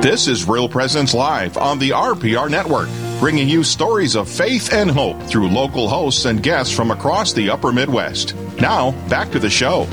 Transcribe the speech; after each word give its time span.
This 0.00 0.28
is 0.28 0.48
Real 0.48 0.66
Presence 0.66 1.12
Live 1.12 1.58
on 1.58 1.78
the 1.78 1.90
RPR 1.90 2.50
Network, 2.50 2.88
bringing 3.18 3.46
you 3.46 3.62
stories 3.62 4.16
of 4.16 4.30
faith 4.30 4.72
and 4.72 4.90
hope 4.90 5.20
through 5.24 5.48
local 5.48 5.90
hosts 5.90 6.24
and 6.24 6.42
guests 6.42 6.74
from 6.74 6.90
across 6.90 7.34
the 7.34 7.50
upper 7.50 7.70
Midwest. 7.70 8.34
Now, 8.58 8.92
back 9.10 9.30
to 9.32 9.38
the 9.38 9.50
show. 9.50 9.86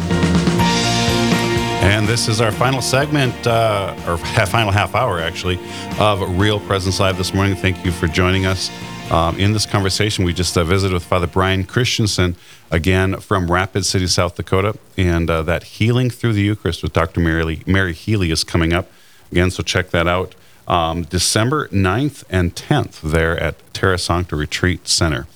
And 1.83 2.07
this 2.07 2.29
is 2.29 2.39
our 2.39 2.53
final 2.53 2.81
segment, 2.81 3.35
uh, 3.45 3.97
or 4.07 4.17
final 4.17 4.71
half 4.71 4.95
hour 4.95 5.19
actually, 5.19 5.59
of 5.99 6.21
Real 6.39 6.61
Presence 6.61 7.01
Live 7.01 7.17
this 7.17 7.33
morning. 7.33 7.57
Thank 7.57 7.83
you 7.83 7.91
for 7.91 8.07
joining 8.07 8.45
us. 8.45 8.71
Um, 9.11 9.37
in 9.37 9.51
this 9.51 9.65
conversation, 9.65 10.23
we 10.23 10.31
just 10.31 10.57
uh, 10.57 10.63
visited 10.63 10.93
with 10.93 11.03
Father 11.03 11.27
Brian 11.27 11.65
Christensen, 11.65 12.37
again 12.71 13.19
from 13.19 13.51
Rapid 13.51 13.85
City, 13.85 14.07
South 14.07 14.37
Dakota, 14.37 14.79
and 14.95 15.29
uh, 15.29 15.41
that 15.41 15.63
Healing 15.63 16.09
Through 16.09 16.31
the 16.31 16.43
Eucharist 16.43 16.81
with 16.81 16.93
Dr. 16.93 17.19
Mary, 17.19 17.61
Mary 17.65 17.91
Healy 17.91 18.31
is 18.31 18.45
coming 18.45 18.71
up. 18.71 18.87
Again, 19.31 19.51
so 19.51 19.63
check 19.63 19.89
that 19.91 20.07
out. 20.07 20.35
Um, 20.67 21.03
December 21.03 21.67
9th 21.69 22.23
and 22.29 22.53
10th 22.55 23.01
there 23.01 23.37
at 23.41 23.55
Terra 23.73 23.97
Sancta 23.97 24.35
Retreat 24.35 24.87
Center. 24.87 25.27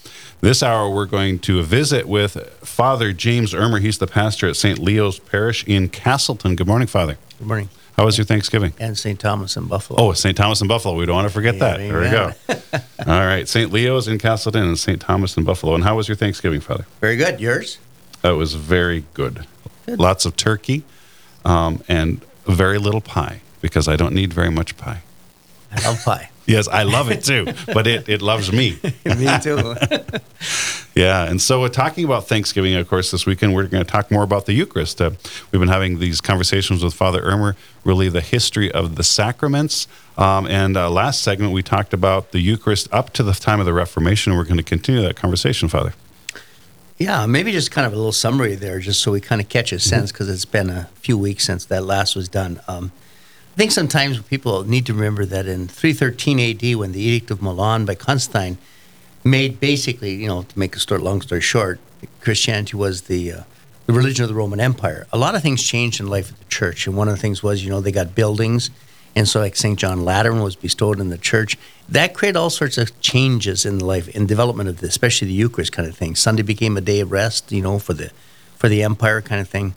This 0.41 0.63
hour, 0.63 0.89
we're 0.89 1.05
going 1.05 1.39
to 1.39 1.61
visit 1.61 2.07
with 2.07 2.33
Father 2.63 3.13
James 3.13 3.53
Ermer. 3.53 3.79
He's 3.79 3.99
the 3.99 4.07
pastor 4.07 4.47
at 4.49 4.55
St. 4.55 4.79
Leo's 4.79 5.19
Parish 5.19 5.63
in 5.65 5.87
Casselton. 5.89 6.55
Good 6.57 6.67
morning, 6.67 6.87
Father. 6.87 7.17
Good 7.37 7.47
morning. 7.47 7.69
How 7.95 8.05
was 8.05 8.17
your 8.17 8.25
Thanksgiving? 8.25 8.73
And 8.79 8.97
St. 8.97 9.19
Thomas 9.19 9.55
in 9.55 9.67
Buffalo. 9.67 9.99
Oh, 10.01 10.13
St. 10.13 10.35
Thomas 10.35 10.59
in 10.61 10.67
Buffalo. 10.67 10.95
We 10.95 11.05
don't 11.05 11.15
want 11.15 11.27
to 11.27 11.33
forget 11.33 11.55
Yeah, 11.55 11.59
that. 11.59 11.77
There 11.77 12.01
we 12.01 12.09
go. 12.09 12.79
All 13.11 13.19
right. 13.25 13.47
St. 13.47 13.71
Leo's 13.71 14.07
in 14.07 14.17
Casselton 14.17 14.63
and 14.63 14.79
St. 14.79 14.99
Thomas 14.99 15.37
in 15.37 15.43
Buffalo. 15.43 15.75
And 15.75 15.83
how 15.83 15.95
was 15.97 16.07
your 16.07 16.15
Thanksgiving, 16.17 16.59
Father? 16.61 16.85
Very 17.01 17.17
good. 17.17 17.39
Yours? 17.39 17.77
It 18.23 18.29
was 18.31 18.55
very 18.55 19.05
good. 19.13 19.45
Lots 19.87 20.25
of 20.25 20.35
turkey 20.35 20.83
um, 21.45 21.83
and 21.87 22.21
very 22.47 22.77
little 22.79 23.01
pie 23.01 23.41
because 23.61 23.87
I 23.87 23.95
don't 23.95 24.13
need 24.13 24.33
very 24.33 24.51
much 24.51 24.77
pie. 24.77 25.01
I 25.71 25.87
love 25.87 26.03
pie. 26.03 26.29
Yes, 26.45 26.67
I 26.67 26.83
love 26.83 27.09
it 27.11 27.23
too, 27.23 27.45
but 27.67 27.87
it, 27.87 28.09
it 28.09 28.21
loves 28.21 28.51
me. 28.51 28.77
Me 29.05 29.39
too. 29.41 29.75
Yeah, 30.93 31.23
and 31.23 31.41
so 31.41 31.61
we're 31.61 31.69
talking 31.69 32.03
about 32.03 32.27
Thanksgiving, 32.27 32.75
of 32.75 32.85
course, 32.89 33.11
this 33.11 33.25
weekend. 33.25 33.55
We're 33.55 33.67
going 33.67 33.83
to 33.83 33.89
talk 33.89 34.11
more 34.11 34.23
about 34.23 34.45
the 34.45 34.51
Eucharist. 34.51 34.99
Uh, 34.99 35.11
we've 35.49 35.61
been 35.61 35.69
having 35.69 35.99
these 35.99 36.19
conversations 36.19 36.83
with 36.83 36.93
Father 36.93 37.21
Ermer, 37.21 37.55
really 37.85 38.09
the 38.09 38.19
history 38.19 38.69
of 38.69 38.95
the 38.95 39.03
sacraments. 39.03 39.87
Um, 40.17 40.47
and 40.47 40.75
uh, 40.75 40.89
last 40.91 41.21
segment, 41.21 41.53
we 41.53 41.63
talked 41.63 41.93
about 41.93 42.31
the 42.31 42.41
Eucharist 42.41 42.89
up 42.91 43.13
to 43.13 43.23
the 43.23 43.31
time 43.31 43.61
of 43.61 43.65
the 43.65 43.71
Reformation. 43.71 44.35
We're 44.35 44.43
going 44.43 44.57
to 44.57 44.63
continue 44.63 45.01
that 45.03 45.15
conversation, 45.15 45.69
Father. 45.69 45.93
yeah, 46.97 47.25
maybe 47.25 47.53
just 47.53 47.71
kind 47.71 47.87
of 47.87 47.93
a 47.93 47.95
little 47.95 48.11
summary 48.11 48.55
there, 48.55 48.79
just 48.79 48.99
so 48.99 49.13
we 49.13 49.21
kind 49.21 49.39
of 49.39 49.47
catch 49.47 49.71
a 49.71 49.79
sense, 49.79 50.11
because 50.11 50.27
it's 50.27 50.43
been 50.43 50.69
a 50.69 50.89
few 50.95 51.17
weeks 51.17 51.45
since 51.45 51.63
that 51.65 51.85
last 51.85 52.17
was 52.17 52.27
done. 52.27 52.59
Um, 52.67 52.91
I 53.53 53.57
think 53.57 53.71
sometimes 53.73 54.19
people 54.21 54.63
need 54.63 54.85
to 54.85 54.93
remember 54.93 55.25
that 55.25 55.45
in 55.45 55.67
313 55.67 56.39
AD, 56.39 56.77
when 56.77 56.93
the 56.93 57.01
Edict 57.01 57.31
of 57.31 57.41
Milan 57.41 57.83
by 57.83 57.95
Constantine 57.95 58.57
made 59.25 59.59
basically, 59.59 60.13
you 60.13 60.27
know, 60.27 60.43
to 60.43 60.59
make 60.59 60.73
a 60.73 60.79
story, 60.79 61.01
long 61.01 61.21
story 61.21 61.41
short, 61.41 61.79
Christianity 62.21 62.77
was 62.77 63.03
the 63.03 63.31
uh, 63.31 63.43
the 63.87 63.93
religion 63.93 64.23
of 64.23 64.29
the 64.29 64.35
Roman 64.35 64.61
Empire. 64.61 65.05
A 65.11 65.17
lot 65.17 65.35
of 65.35 65.41
things 65.41 65.61
changed 65.61 65.99
in 65.99 66.07
life 66.07 66.31
of 66.31 66.39
the 66.39 66.45
church, 66.45 66.87
and 66.87 66.95
one 66.95 67.09
of 67.09 67.15
the 67.15 67.19
things 67.19 67.43
was, 67.43 67.61
you 67.61 67.69
know, 67.69 67.81
they 67.81 67.91
got 67.91 68.15
buildings, 68.15 68.69
and 69.17 69.27
so 69.27 69.41
like 69.41 69.57
St. 69.57 69.77
John 69.77 70.05
Lateran 70.05 70.41
was 70.41 70.55
bestowed 70.55 71.01
in 71.01 71.09
the 71.09 71.17
church. 71.17 71.57
That 71.89 72.13
created 72.13 72.37
all 72.37 72.49
sorts 72.49 72.77
of 72.77 72.97
changes 73.01 73.65
in 73.65 73.79
the 73.79 73.85
life 73.85 74.07
and 74.15 74.29
development 74.29 74.69
of 74.69 74.79
the, 74.79 74.87
especially 74.87 75.27
the 75.27 75.33
Eucharist 75.33 75.73
kind 75.73 75.89
of 75.89 75.97
thing. 75.97 76.15
Sunday 76.15 76.43
became 76.43 76.77
a 76.77 76.81
day 76.81 77.01
of 77.01 77.11
rest, 77.11 77.51
you 77.51 77.61
know, 77.61 77.79
for 77.79 77.93
the 77.93 78.11
for 78.55 78.69
the 78.69 78.81
empire 78.81 79.21
kind 79.21 79.41
of 79.41 79.49
thing. 79.49 79.75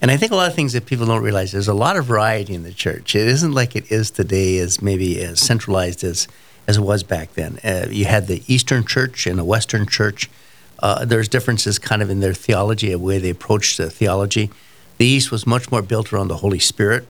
And 0.00 0.10
I 0.10 0.16
think 0.16 0.32
a 0.32 0.36
lot 0.36 0.48
of 0.48 0.54
things 0.54 0.74
that 0.74 0.86
people 0.86 1.06
don't 1.06 1.22
realize 1.22 1.52
there's 1.52 1.68
a 1.68 1.74
lot 1.74 1.96
of 1.96 2.04
variety 2.04 2.54
in 2.54 2.62
the 2.62 2.72
church. 2.72 3.14
It 3.14 3.26
isn't 3.26 3.52
like 3.52 3.74
it 3.74 3.90
is 3.90 4.10
today, 4.10 4.58
as 4.58 4.82
maybe 4.82 5.22
as 5.22 5.40
centralized 5.40 6.04
as 6.04 6.28
as 6.66 6.78
it 6.78 6.82
was 6.82 7.02
back 7.02 7.34
then. 7.34 7.58
Uh, 7.62 7.86
you 7.90 8.06
had 8.06 8.26
the 8.26 8.42
Eastern 8.46 8.84
Church 8.86 9.26
and 9.26 9.38
the 9.38 9.44
Western 9.44 9.86
Church. 9.86 10.30
Uh, 10.78 11.04
there's 11.04 11.28
differences 11.28 11.78
kind 11.78 12.02
of 12.02 12.10
in 12.10 12.20
their 12.20 12.34
theology, 12.34 12.90
the 12.90 12.98
way 12.98 13.18
they 13.18 13.30
approached 13.30 13.76
the 13.76 13.90
theology. 13.90 14.50
The 14.98 15.06
East 15.06 15.30
was 15.30 15.46
much 15.46 15.70
more 15.70 15.82
built 15.82 16.12
around 16.12 16.28
the 16.28 16.38
Holy 16.38 16.58
Spirit. 16.58 17.06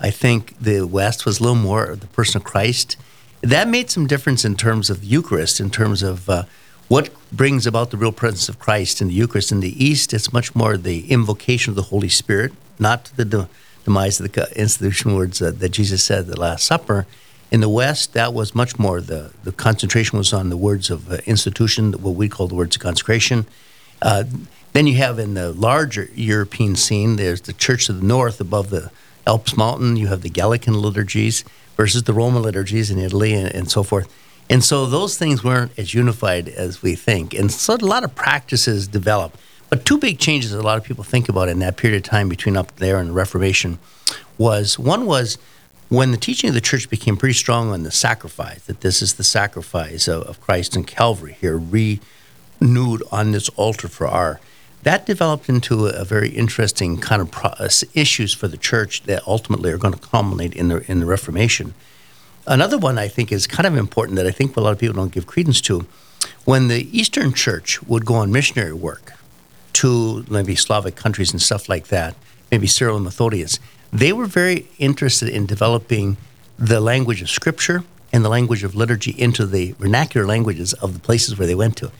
I 0.00 0.10
think 0.10 0.58
the 0.58 0.82
West 0.82 1.24
was 1.24 1.38
a 1.38 1.42
little 1.42 1.56
more 1.56 1.94
the 1.94 2.06
person 2.08 2.38
of 2.38 2.44
Christ. 2.44 2.96
That 3.40 3.68
made 3.68 3.90
some 3.90 4.06
difference 4.06 4.44
in 4.44 4.56
terms 4.56 4.90
of 4.90 5.04
Eucharist, 5.04 5.60
in 5.60 5.70
terms 5.70 6.02
of 6.02 6.28
uh, 6.28 6.44
what 6.88 7.10
brings 7.30 7.66
about 7.66 7.90
the 7.90 7.96
real 7.96 8.12
presence 8.12 8.48
of 8.48 8.58
Christ 8.58 9.00
in 9.00 9.08
the 9.08 9.14
Eucharist. 9.14 9.52
In 9.52 9.60
the 9.60 9.84
East, 9.84 10.14
it's 10.14 10.32
much 10.32 10.54
more 10.54 10.76
the 10.76 11.10
invocation 11.10 11.70
of 11.70 11.76
the 11.76 11.82
Holy 11.82 12.08
Spirit, 12.08 12.52
not 12.78 13.10
the 13.16 13.24
de- 13.24 13.48
demise 13.84 14.18
of 14.18 14.32
the 14.32 14.58
institution 14.58 15.14
words 15.14 15.40
uh, 15.40 15.50
that 15.50 15.68
Jesus 15.70 16.02
said 16.02 16.20
at 16.20 16.26
the 16.26 16.40
Last 16.40 16.64
Supper. 16.64 17.06
In 17.50 17.60
the 17.60 17.68
West, 17.68 18.14
that 18.14 18.34
was 18.34 18.54
much 18.54 18.78
more 18.78 19.00
the, 19.00 19.32
the 19.44 19.52
concentration 19.52 20.18
was 20.18 20.32
on 20.32 20.48
the 20.48 20.56
words 20.56 20.90
of 20.90 21.10
uh, 21.10 21.18
institution, 21.26 21.92
what 21.92 22.14
we 22.14 22.28
call 22.28 22.46
the 22.46 22.54
words 22.54 22.76
of 22.76 22.82
consecration. 22.82 23.46
Uh, 24.00 24.24
then 24.72 24.86
you 24.86 24.96
have 24.96 25.18
in 25.18 25.34
the 25.34 25.52
larger 25.52 26.08
European 26.14 26.76
scene, 26.76 27.16
there's 27.16 27.42
the 27.42 27.52
Church 27.52 27.88
of 27.88 28.00
the 28.00 28.06
North 28.06 28.40
above 28.40 28.70
the 28.70 28.90
Alps 29.26 29.56
mountain. 29.56 29.96
You 29.96 30.06
have 30.06 30.22
the 30.22 30.30
Gallican 30.30 30.80
liturgies 30.80 31.44
versus 31.76 32.04
the 32.04 32.12
Roman 32.14 32.42
liturgies 32.42 32.90
in 32.90 32.98
Italy 32.98 33.34
and, 33.34 33.54
and 33.54 33.70
so 33.70 33.82
forth. 33.82 34.08
And 34.50 34.64
so 34.64 34.86
those 34.86 35.18
things 35.18 35.44
weren't 35.44 35.78
as 35.78 35.92
unified 35.92 36.48
as 36.48 36.82
we 36.82 36.94
think. 36.94 37.34
And 37.34 37.52
so 37.52 37.74
a 37.74 37.76
lot 37.76 38.04
of 38.04 38.14
practices 38.14 38.88
developed. 38.88 39.38
But 39.68 39.84
two 39.84 39.98
big 39.98 40.18
changes 40.18 40.52
that 40.52 40.60
a 40.60 40.62
lot 40.62 40.78
of 40.78 40.84
people 40.84 41.04
think 41.04 41.28
about 41.28 41.48
in 41.48 41.58
that 41.58 41.76
period 41.76 41.98
of 41.98 42.02
time 42.04 42.28
between 42.28 42.56
up 42.56 42.76
there 42.76 42.98
and 42.98 43.10
the 43.10 43.12
Reformation 43.12 43.78
was 44.38 44.78
one 44.78 45.04
was 45.04 45.36
when 45.88 46.10
the 46.10 46.16
teaching 46.16 46.48
of 46.48 46.54
the 46.54 46.60
church 46.60 46.88
became 46.88 47.16
pretty 47.16 47.34
strong 47.34 47.70
on 47.70 47.82
the 47.82 47.90
sacrifice, 47.90 48.64
that 48.64 48.80
this 48.80 49.02
is 49.02 49.14
the 49.14 49.24
sacrifice 49.24 50.06
of, 50.06 50.22
of 50.24 50.40
Christ 50.40 50.76
in 50.76 50.84
Calvary 50.84 51.36
here, 51.40 51.56
renewed 51.56 53.02
on 53.10 53.32
this 53.32 53.48
altar 53.50 53.88
for 53.88 54.06
our. 54.06 54.40
That 54.82 55.06
developed 55.06 55.48
into 55.48 55.86
a, 55.86 56.02
a 56.02 56.04
very 56.04 56.28
interesting 56.28 56.98
kind 56.98 57.20
of 57.20 57.30
pro- 57.30 57.50
uh, 57.50 57.68
issues 57.94 58.32
for 58.32 58.48
the 58.48 58.56
church 58.56 59.02
that 59.04 59.26
ultimately 59.26 59.72
are 59.72 59.78
going 59.78 59.94
to 59.94 60.00
culminate 60.00 60.54
in 60.54 60.68
the 60.68 60.90
in 60.90 61.00
the 61.00 61.06
Reformation. 61.06 61.74
Another 62.48 62.78
one 62.78 62.96
I 62.96 63.08
think 63.08 63.30
is 63.30 63.46
kind 63.46 63.66
of 63.66 63.76
important 63.76 64.16
that 64.16 64.26
I 64.26 64.30
think 64.30 64.56
a 64.56 64.62
lot 64.62 64.72
of 64.72 64.78
people 64.78 64.96
don't 64.96 65.12
give 65.12 65.26
credence 65.26 65.60
to. 65.62 65.86
When 66.46 66.68
the 66.68 66.88
Eastern 66.98 67.34
Church 67.34 67.82
would 67.82 68.06
go 68.06 68.14
on 68.14 68.32
missionary 68.32 68.72
work 68.72 69.12
to 69.74 70.24
maybe 70.30 70.56
Slavic 70.56 70.96
countries 70.96 71.30
and 71.30 71.42
stuff 71.42 71.68
like 71.68 71.88
that, 71.88 72.14
maybe 72.50 72.66
Cyril 72.66 72.96
and 72.96 73.04
Methodius, 73.04 73.58
they 73.92 74.14
were 74.14 74.24
very 74.24 74.66
interested 74.78 75.28
in 75.28 75.44
developing 75.44 76.16
the 76.58 76.80
language 76.80 77.20
of 77.20 77.28
Scripture 77.28 77.84
and 78.14 78.24
the 78.24 78.30
language 78.30 78.64
of 78.64 78.74
liturgy 78.74 79.10
into 79.10 79.44
the 79.44 79.72
vernacular 79.72 80.26
languages 80.26 80.72
of 80.72 80.94
the 80.94 81.00
places 81.00 81.38
where 81.38 81.46
they 81.46 81.54
went 81.54 81.76
to. 81.76 81.92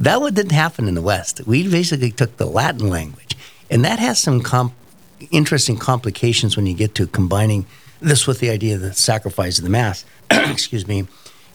That 0.00 0.22
one 0.22 0.32
didn't 0.32 0.52
happen 0.52 0.88
in 0.88 0.94
the 0.94 1.02
West. 1.02 1.42
We 1.46 1.68
basically 1.68 2.10
took 2.10 2.38
the 2.38 2.46
Latin 2.46 2.88
language, 2.88 3.36
and 3.70 3.84
that 3.84 3.98
has 3.98 4.18
some 4.18 4.40
com- 4.40 4.72
interesting 5.30 5.76
complications 5.76 6.56
when 6.56 6.64
you 6.64 6.72
get 6.72 6.94
to 6.94 7.06
combining 7.06 7.66
this 8.00 8.26
with 8.26 8.40
the 8.40 8.50
idea 8.50 8.74
of 8.74 8.80
the 8.80 8.92
sacrifice 8.92 9.58
of 9.58 9.64
the 9.64 9.70
Mass. 9.70 10.04
Excuse 10.30 10.86
me. 10.86 11.06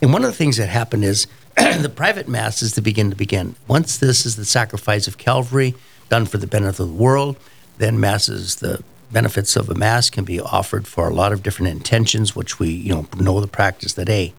And 0.01 0.13
one 0.13 0.23
of 0.23 0.29
the 0.29 0.37
things 0.37 0.57
that 0.57 0.67
happened 0.67 1.03
is 1.03 1.27
the 1.55 1.91
private 1.93 2.27
Mass 2.27 2.61
is 2.61 2.73
to 2.73 2.81
begin 2.81 3.09
to 3.09 3.15
begin. 3.15 3.55
Once 3.67 3.97
this 3.97 4.25
is 4.25 4.35
the 4.35 4.45
sacrifice 4.45 5.07
of 5.07 5.17
Calvary, 5.17 5.73
done 6.09 6.25
for 6.25 6.37
the 6.37 6.47
benefit 6.47 6.79
of 6.79 6.89
the 6.89 6.93
world, 6.93 7.37
then 7.77 7.99
Masses, 7.99 8.57
the 8.57 8.83
benefits 9.11 9.55
of 9.55 9.69
a 9.69 9.75
Mass 9.75 10.09
can 10.09 10.23
be 10.23 10.39
offered 10.39 10.87
for 10.87 11.07
a 11.07 11.13
lot 11.13 11.31
of 11.31 11.43
different 11.43 11.71
intentions, 11.71 12.35
which 12.35 12.59
we 12.59 12.69
you 12.69 12.93
know 12.93 13.07
know 13.17 13.39
the 13.39 13.47
practice 13.47 13.93
today. 13.93 14.33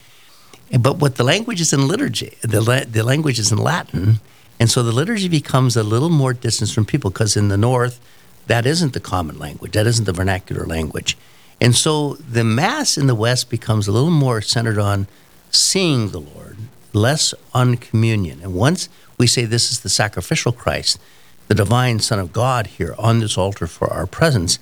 But 0.78 0.98
what 0.98 1.16
the 1.16 1.24
language 1.24 1.60
is 1.60 1.72
in 1.72 1.86
liturgy, 1.86 2.36
the, 2.42 2.60
la- 2.60 2.84
the 2.84 3.04
language 3.04 3.38
is 3.38 3.52
in 3.52 3.58
Latin, 3.58 4.20
and 4.58 4.68
so 4.68 4.82
the 4.82 4.92
liturgy 4.92 5.28
becomes 5.28 5.76
a 5.76 5.84
little 5.84 6.08
more 6.08 6.32
distant 6.32 6.70
from 6.70 6.84
people 6.84 7.10
because 7.10 7.36
in 7.36 7.48
the 7.48 7.56
North, 7.56 8.00
that 8.48 8.66
isn't 8.66 8.92
the 8.92 9.00
common 9.00 9.38
language, 9.38 9.72
that 9.72 9.86
isn't 9.86 10.06
the 10.06 10.12
vernacular 10.12 10.66
language. 10.66 11.16
And 11.60 11.74
so 11.74 12.14
the 12.14 12.44
Mass 12.44 12.98
in 12.98 13.06
the 13.06 13.14
West 13.14 13.48
becomes 13.48 13.88
a 13.88 13.92
little 13.92 14.10
more 14.10 14.40
centered 14.40 14.78
on 14.78 15.06
seeing 15.50 16.10
the 16.10 16.20
Lord, 16.20 16.58
less 16.92 17.32
on 17.54 17.76
communion. 17.76 18.40
And 18.42 18.54
once 18.54 18.88
we 19.18 19.26
say 19.26 19.44
this 19.44 19.70
is 19.70 19.80
the 19.80 19.88
sacrificial 19.88 20.52
Christ, 20.52 20.98
the 21.48 21.54
divine 21.54 22.00
Son 22.00 22.18
of 22.18 22.32
God 22.32 22.66
here 22.66 22.94
on 22.98 23.20
this 23.20 23.38
altar 23.38 23.66
for 23.66 23.90
our 23.92 24.06
presence, 24.06 24.58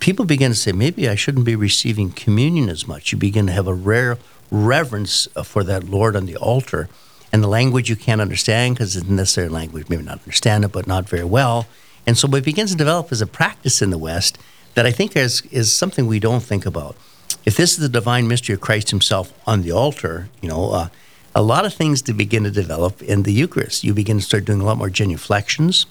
people 0.00 0.24
begin 0.24 0.50
to 0.50 0.56
say, 0.56 0.72
maybe 0.72 1.08
I 1.08 1.14
shouldn't 1.14 1.46
be 1.46 1.56
receiving 1.56 2.10
communion 2.10 2.68
as 2.68 2.88
much. 2.88 3.12
You 3.12 3.18
begin 3.18 3.46
to 3.46 3.52
have 3.52 3.68
a 3.68 3.74
rare 3.74 4.18
reverence 4.50 5.28
uh, 5.36 5.42
for 5.42 5.62
that 5.64 5.84
Lord 5.84 6.16
on 6.16 6.26
the 6.26 6.36
altar. 6.36 6.88
And 7.32 7.42
the 7.42 7.48
language 7.48 7.90
you 7.90 7.96
can't 7.96 8.20
understand 8.20 8.74
because 8.74 8.96
it's 8.96 9.08
necessary 9.08 9.48
language, 9.48 9.88
maybe 9.88 10.04
not 10.04 10.20
understand 10.20 10.64
it, 10.64 10.72
but 10.72 10.86
not 10.86 11.08
very 11.08 11.24
well. 11.24 11.66
And 12.06 12.16
so 12.16 12.28
what 12.28 12.44
begins 12.44 12.70
to 12.72 12.76
develop 12.76 13.10
as 13.10 13.20
a 13.20 13.26
practice 13.26 13.82
in 13.82 13.90
the 13.90 13.98
West 13.98 14.38
that 14.74 14.86
I 14.86 14.90
think 14.90 15.16
is, 15.16 15.42
is 15.50 15.72
something 15.72 16.06
we 16.06 16.20
don't 16.20 16.42
think 16.42 16.66
about. 16.66 16.96
If 17.44 17.56
this 17.56 17.72
is 17.72 17.78
the 17.78 17.88
divine 17.88 18.26
mystery 18.26 18.54
of 18.54 18.60
Christ 18.60 18.90
himself 18.90 19.32
on 19.46 19.62
the 19.62 19.72
altar, 19.72 20.28
you 20.40 20.48
know, 20.48 20.70
uh, 20.70 20.88
a 21.34 21.42
lot 21.42 21.64
of 21.64 21.74
things 21.74 22.00
to 22.02 22.14
begin 22.14 22.44
to 22.44 22.50
develop 22.50 23.02
in 23.02 23.24
the 23.24 23.32
Eucharist. 23.32 23.84
You 23.84 23.92
begin 23.92 24.18
to 24.18 24.24
start 24.24 24.44
doing 24.44 24.60
a 24.60 24.64
lot 24.64 24.78
more 24.78 24.88
genuflections 24.88 25.86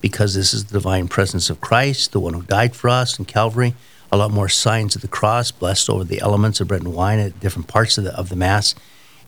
because 0.00 0.34
this 0.34 0.52
is 0.52 0.66
the 0.66 0.74
divine 0.74 1.08
presence 1.08 1.50
of 1.50 1.60
Christ, 1.60 2.12
the 2.12 2.20
one 2.20 2.34
who 2.34 2.42
died 2.42 2.76
for 2.76 2.88
us 2.88 3.18
in 3.18 3.24
Calvary. 3.24 3.74
a 4.12 4.16
lot 4.16 4.30
more 4.30 4.48
signs 4.48 4.94
of 4.94 5.00
the 5.00 5.08
cross, 5.08 5.50
blessed 5.50 5.88
over 5.88 6.04
the 6.04 6.20
elements 6.20 6.60
of 6.60 6.68
bread 6.68 6.82
and 6.82 6.92
wine 6.92 7.18
at 7.18 7.40
different 7.40 7.66
parts 7.66 7.96
of 7.96 8.04
the 8.04 8.14
of 8.14 8.28
the 8.28 8.36
mass, 8.36 8.74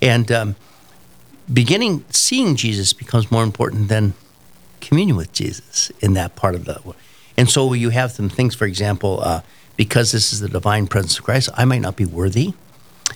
and 0.03 0.31
um, 0.31 0.57
beginning 1.51 2.05
seeing 2.11 2.55
Jesus 2.55 2.93
becomes 2.93 3.31
more 3.33 3.43
important 3.43 3.89
than 3.89 4.13
communion 4.83 5.17
with 5.17 5.33
Jesus 5.33 5.91
in 6.01 6.13
that 6.13 6.37
part 6.37 6.55
of 6.55 6.67
the. 6.67 6.95
And 7.37 7.51
so 7.51 7.73
you 7.73 7.91
have 7.91 8.13
some 8.13 8.29
things, 8.29 8.55
for 8.55 8.65
example, 8.65 9.21
uh, 9.23 9.43
because 9.77 10.13
this 10.13 10.33
is 10.33 10.41
the 10.41 10.49
divine 10.49 10.87
presence 10.87 11.19
of 11.19 11.25
Christ, 11.25 11.51
I 11.55 11.65
might 11.65 11.81
not 11.81 11.97
be 11.97 12.05
worthy, 12.05 12.55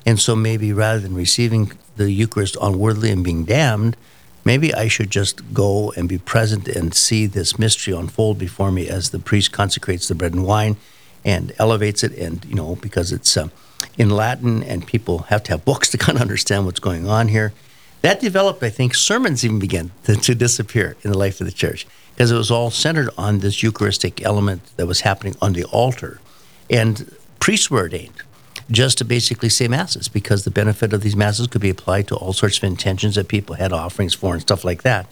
and 0.05 0.19
so 0.19 0.35
maybe 0.35 0.73
rather 0.73 1.01
than 1.01 1.15
receiving 1.15 1.73
the 1.97 2.11
Eucharist 2.11 2.57
unworthily 2.61 3.11
and 3.11 3.25
being 3.25 3.45
damned, 3.45 3.97
maybe 4.45 4.73
I 4.75 4.89
should 4.89 5.11
just 5.11 5.53
go 5.53 5.93
and 5.93 6.09
be 6.09 6.19
present 6.19 6.69
and 6.69 6.95
see 6.95 7.27
this 7.27 7.59
mystery 7.59 7.95
unfold 7.95 8.39
before 8.39 8.73
me 8.73 8.89
as 8.89 9.11
the 9.11 9.19
priest 9.19 9.53
consecrates 9.53 10.09
the 10.09 10.15
bread 10.15 10.33
and 10.33 10.47
wine 10.47 10.77
and 11.25 11.53
elevates 11.59 12.03
it. 12.03 12.13
And, 12.17 12.45
you 12.45 12.55
know, 12.55 12.77
because 12.77 13.13
it's 13.13 13.37
uh, 13.37 13.49
in 13.97 14.11
Latin 14.11 14.63
and 14.63 14.87
people 14.87 15.19
have 15.29 15.43
to 15.45 15.53
have 15.53 15.65
books 15.65 15.91
to 15.93 15.99
kind 15.99 16.17
of 16.17 16.23
understand 16.23 16.65
what's 16.65 16.81
going 16.81 17.09
on 17.09 17.29
here. 17.29 17.53
That 18.03 18.21
developed, 18.21 18.63
I 18.63 18.71
think, 18.71 18.95
sermons 18.95 19.45
even 19.45 19.59
began 19.59 19.91
to, 20.05 20.17
to 20.17 20.35
disappear 20.35 20.97
in 21.03 21.11
the 21.11 21.19
life 21.19 21.41
of 21.41 21.47
the 21.47 21.53
church 21.53 21.87
because 22.15 22.31
it 22.31 22.37
was 22.37 22.51
all 22.51 22.71
centered 22.71 23.11
on 23.17 23.41
this 23.41 23.63
Eucharistic 23.63 24.25
element 24.25 24.63
that 24.77 24.87
was 24.87 25.03
happening 25.03 25.37
on 25.41 25.53
the 25.53 25.65
altar. 25.65 26.21
And 26.71 27.15
priests 27.41 27.71
were 27.71 27.81
ordained 27.81 28.23
just 28.71 28.99
to 28.99 29.05
basically 29.05 29.49
say 29.49 29.69
masses 29.69 30.09
because 30.09 30.45
the 30.45 30.51
benefit 30.51 30.93
of 30.93 31.03
these 31.03 31.17
masses 31.17 31.47
could 31.47 31.61
be 31.61 31.71
applied 31.71 32.07
to 32.09 32.17
all 32.17 32.33
sorts 32.33 32.59
of 32.59 32.65
intentions 32.65 33.15
that 33.15 33.29
people 33.29 33.57
had 33.57 33.73
offerings 33.73 34.15
for 34.15 34.35
and 34.35 34.43
stuff 34.43 34.65
like 34.65 34.83
that. 34.83 35.07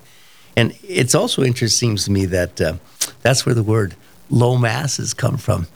And 0.56 0.76
it's 0.82 1.14
also 1.14 1.42
interesting 1.42 1.96
to 1.96 2.10
me 2.10 2.24
that 2.26 2.60
uh, 2.60 2.74
that's 3.22 3.46
where 3.46 3.54
the 3.54 3.62
word 3.62 3.94
low 4.30 4.56
masses 4.56 5.14
come 5.14 5.36
from. 5.36 5.66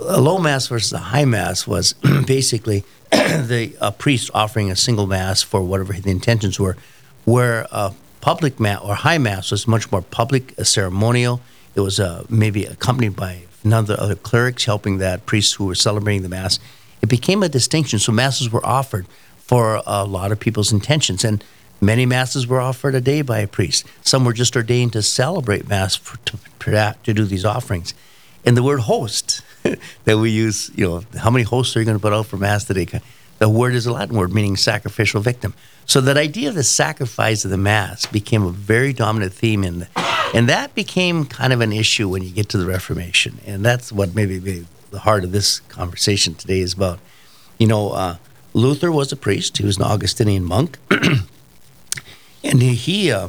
A 0.00 0.20
low 0.20 0.38
mass 0.38 0.68
versus 0.68 0.92
a 0.92 0.98
high 0.98 1.24
mass 1.24 1.66
was 1.66 1.92
basically 2.26 2.84
the 3.10 3.76
a 3.80 3.92
priest 3.92 4.30
offering 4.34 4.70
a 4.70 4.76
single 4.76 5.06
mass 5.06 5.42
for 5.42 5.60
whatever 5.62 5.92
the 5.92 6.10
intentions 6.10 6.58
were, 6.58 6.76
where 7.24 7.66
a 7.70 7.92
public 8.20 8.60
mass 8.60 8.80
or 8.82 8.94
high 8.94 9.18
mass 9.18 9.50
was 9.50 9.66
much 9.66 9.90
more 9.90 10.02
public, 10.02 10.56
a 10.58 10.64
ceremonial. 10.64 11.40
It 11.74 11.80
was 11.80 12.00
uh, 12.00 12.24
maybe 12.28 12.64
accompanied 12.64 13.16
by 13.16 13.42
none 13.64 13.80
of 13.80 13.86
the 13.86 14.00
other 14.00 14.14
clerics 14.14 14.64
helping 14.64 14.98
that 14.98 15.26
priests 15.26 15.54
who 15.54 15.66
were 15.66 15.74
celebrating 15.74 16.22
the 16.22 16.28
mass 16.28 16.58
it 17.02 17.08
became 17.08 17.42
a 17.42 17.48
distinction. 17.48 17.98
So 17.98 18.12
masses 18.12 18.50
were 18.50 18.64
offered 18.64 19.06
for 19.38 19.82
a 19.86 20.04
lot 20.04 20.32
of 20.32 20.40
people's 20.40 20.72
intentions, 20.72 21.24
and 21.24 21.42
many 21.80 22.06
masses 22.06 22.46
were 22.46 22.60
offered 22.60 22.94
a 22.94 23.00
day 23.00 23.22
by 23.22 23.38
a 23.40 23.46
priest. 23.46 23.86
Some 24.02 24.24
were 24.24 24.32
just 24.32 24.56
ordained 24.56 24.92
to 24.94 25.02
celebrate 25.02 25.68
mass 25.68 25.96
for, 25.96 26.18
to, 26.26 26.94
to 27.02 27.14
do 27.14 27.24
these 27.24 27.44
offerings. 27.44 27.94
And 28.44 28.56
the 28.56 28.62
word 28.62 28.80
host 28.80 29.37
that 30.04 30.18
we 30.18 30.30
use, 30.30 30.70
you 30.74 30.86
know, 30.86 31.02
how 31.18 31.30
many 31.30 31.44
hosts 31.44 31.76
are 31.76 31.80
you 31.80 31.86
going 31.86 31.96
to 31.96 32.02
put 32.02 32.12
out 32.12 32.26
for 32.26 32.36
mass 32.36 32.64
today? 32.64 32.86
The 33.38 33.48
word 33.48 33.74
is 33.74 33.86
a 33.86 33.92
Latin 33.92 34.16
word 34.16 34.32
meaning 34.32 34.56
sacrificial 34.56 35.20
victim. 35.20 35.54
So 35.86 36.00
that 36.02 36.16
idea 36.16 36.48
of 36.48 36.54
the 36.54 36.64
sacrifice 36.64 37.44
of 37.44 37.50
the 37.50 37.58
mass 37.58 38.04
became 38.06 38.42
a 38.42 38.50
very 38.50 38.92
dominant 38.92 39.32
theme 39.32 39.64
in 39.64 39.80
the, 39.80 39.88
and 40.34 40.48
that 40.48 40.74
became 40.74 41.24
kind 41.24 41.52
of 41.52 41.60
an 41.60 41.72
issue 41.72 42.08
when 42.08 42.22
you 42.22 42.30
get 42.30 42.48
to 42.50 42.58
the 42.58 42.66
Reformation. 42.66 43.38
And 43.46 43.64
that's 43.64 43.92
what 43.92 44.14
maybe 44.14 44.66
the 44.90 44.98
heart 44.98 45.24
of 45.24 45.32
this 45.32 45.60
conversation 45.60 46.34
today 46.34 46.60
is 46.60 46.74
about. 46.74 46.98
You 47.58 47.66
know, 47.66 47.90
uh, 47.90 48.16
Luther 48.52 48.92
was 48.92 49.12
a 49.12 49.16
priest. 49.16 49.58
He 49.58 49.64
was 49.64 49.78
an 49.78 49.84
Augustinian 49.84 50.44
monk, 50.44 50.78
and 52.44 52.62
he, 52.62 53.10
uh, 53.10 53.28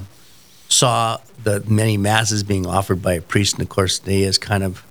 saw 0.69 1.17
the 1.43 1.63
many 1.67 1.97
masses 1.97 2.43
being 2.43 2.65
offered 2.65 3.01
by 3.01 3.13
a 3.13 3.21
priest. 3.21 3.55
And 3.55 3.63
of 3.63 3.69
course, 3.69 3.99
today 3.99 4.21
is 4.21 4.37
kind 4.37 4.63
of 4.63 4.83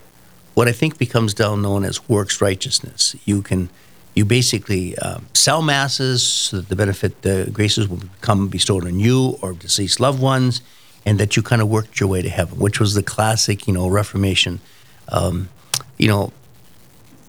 what 0.58 0.66
I 0.66 0.72
think 0.72 0.98
becomes 0.98 1.38
now 1.38 1.54
known 1.54 1.84
as 1.84 2.08
works 2.08 2.40
righteousness. 2.40 3.14
You 3.24 3.42
can 3.42 3.68
you 4.14 4.24
basically 4.24 4.98
uh, 4.98 5.20
sell 5.32 5.62
masses 5.62 6.20
so 6.24 6.56
that 6.56 6.68
the 6.68 6.74
benefit, 6.74 7.22
the 7.22 7.48
graces 7.52 7.86
will 7.86 7.98
become 7.98 8.48
bestowed 8.48 8.84
on 8.84 8.98
you 8.98 9.38
or 9.40 9.52
deceased 9.52 10.00
loved 10.00 10.20
ones, 10.20 10.60
and 11.06 11.20
that 11.20 11.36
you 11.36 11.42
kind 11.44 11.62
of 11.62 11.68
worked 11.68 12.00
your 12.00 12.08
way 12.08 12.22
to 12.22 12.28
heaven, 12.28 12.58
which 12.58 12.80
was 12.80 12.94
the 12.94 13.04
classic, 13.04 13.68
you 13.68 13.72
know, 13.72 13.86
Reformation. 13.86 14.58
Um, 15.10 15.48
you 15.96 16.08
know, 16.08 16.32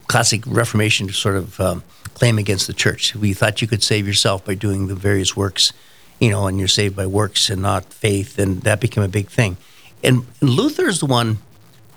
classic 0.07 0.41
Reformation 0.47 1.07
sort 1.09 1.35
of 1.35 1.59
um, 1.59 1.83
claim 2.15 2.39
against 2.39 2.65
the 2.65 2.73
church. 2.73 3.15
We 3.15 3.33
thought 3.33 3.61
you 3.61 3.67
could 3.67 3.83
save 3.83 4.07
yourself 4.07 4.43
by 4.43 4.55
doing 4.55 4.87
the 4.87 4.95
various 4.95 5.37
works, 5.37 5.71
you 6.19 6.31
know, 6.31 6.47
and 6.47 6.57
you're 6.57 6.67
saved 6.67 6.95
by 6.95 7.05
works 7.05 7.51
and 7.51 7.61
not 7.61 7.93
faith, 7.93 8.39
and 8.39 8.63
that 8.63 8.81
became 8.81 9.03
a 9.03 9.07
big 9.19 9.29
thing. 9.29 9.57
And 10.03 10.25
Luther 10.41 10.87
is 10.87 10.99
the 10.99 11.05
one 11.05 11.37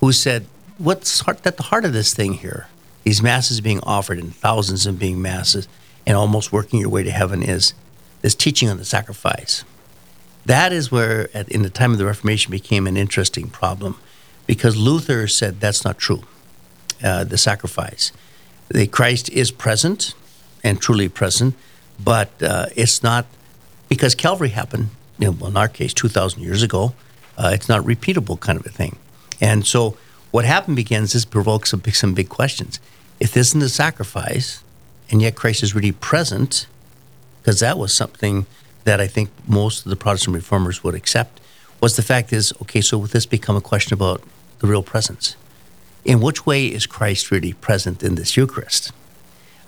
who 0.01 0.13
said, 0.13 0.45
"What's 0.79 1.27
at 1.29 1.57
the 1.57 1.63
heart 1.65 1.85
of 1.85 1.93
this 1.93 2.15
thing 2.15 2.35
here? 2.35 2.67
These 3.05 3.23
masses 3.23 3.61
being 3.61 3.81
offered 3.83 4.19
and 4.19 4.35
thousands 4.35 4.87
of 4.87 4.99
being 4.99 5.21
masses, 5.21 5.69
and 6.07 6.17
almost 6.17 6.53
working 6.53 6.81
your 6.81 6.89
way 6.89 7.03
to 7.03 7.11
heaven 7.11 7.43
is 7.43 7.75
this 8.21 8.35
teaching 8.35 8.69
on 8.69 8.79
the 8.79 8.85
sacrifice." 8.85 9.65
That 10.45 10.73
is 10.73 10.91
where, 10.91 11.29
at, 11.35 11.49
in 11.49 11.63
the 11.63 11.71
time 11.71 11.93
of 11.93 11.99
the 11.99 12.07
Reformation, 12.07 12.51
became 12.51 12.87
an 12.87 12.97
interesting 12.97 13.49
problem, 13.49 13.97
because 14.47 14.77
Luther 14.77 15.29
said 15.29 15.61
that's 15.61 15.85
not 15.85 15.99
true 15.99 16.25
uh, 17.03 17.25
the 17.25 17.39
sacrifice. 17.39 18.13
The 18.69 18.87
Christ 18.87 19.29
is 19.31 19.51
present 19.51 20.15
and 20.65 20.81
truly 20.81 21.09
present, 21.09 21.55
but 22.03 22.31
uh, 22.43 22.67
it's 22.75 23.03
not 23.03 23.27
because 23.89 24.15
Calvary 24.15 24.49
happened. 24.49 24.89
You 25.19 25.27
know, 25.27 25.33
well, 25.33 25.51
in 25.51 25.57
our 25.57 25.69
case, 25.69 25.95
two 25.95 26.09
thousand 26.09 26.43
years 26.43 26.63
ago. 26.63 26.95
Uh, 27.39 27.51
it's 27.55 27.69
not 27.69 27.83
repeatable 27.83 28.39
kind 28.39 28.59
of 28.61 28.67
a 28.67 28.69
thing, 28.69 28.97
and 29.41 29.67
so 29.67 29.97
what 30.33 30.45
happened 30.45 30.75
begins. 30.75 31.13
This 31.13 31.25
provokes 31.25 31.71
some 31.71 31.81
big, 31.81 31.95
some 31.95 32.15
big 32.15 32.29
questions. 32.29 32.81
If 33.21 33.33
this 33.33 33.49
isn't 33.49 33.63
a 33.63 33.69
sacrifice, 33.69 34.65
and 35.11 35.23
yet 35.23 35.37
Christ 35.37 35.63
is 35.63 35.75
really 35.75 35.93
present, 35.93 36.67
because 37.41 37.61
that 37.61 37.79
was 37.79 37.95
something 37.95 38.47
that 38.83 39.01
I 39.01 39.07
think 39.07 39.31
most 39.47 39.87
of 39.87 39.91
the 39.91 39.97
Protestant 39.97 40.35
reformers 40.35 40.83
would 40.83 40.97
accept, 40.97 41.41
was 41.81 41.95
the 41.95 42.03
fact 42.03 42.33
is 42.33 42.53
okay. 42.63 42.81
So 42.81 42.99
would 42.99 43.11
this 43.11 43.27
become 43.27 43.55
a 43.57 43.61
question 43.61 43.95
about 43.95 44.23
the 44.59 44.67
real 44.67 44.83
presence? 44.83 45.37
in 46.05 46.21
which 46.21 46.45
way 46.45 46.67
is 46.67 46.87
Christ 46.87 47.31
really 47.31 47.53
present 47.53 48.03
in 48.03 48.15
this 48.15 48.37
Eucharist? 48.37 48.93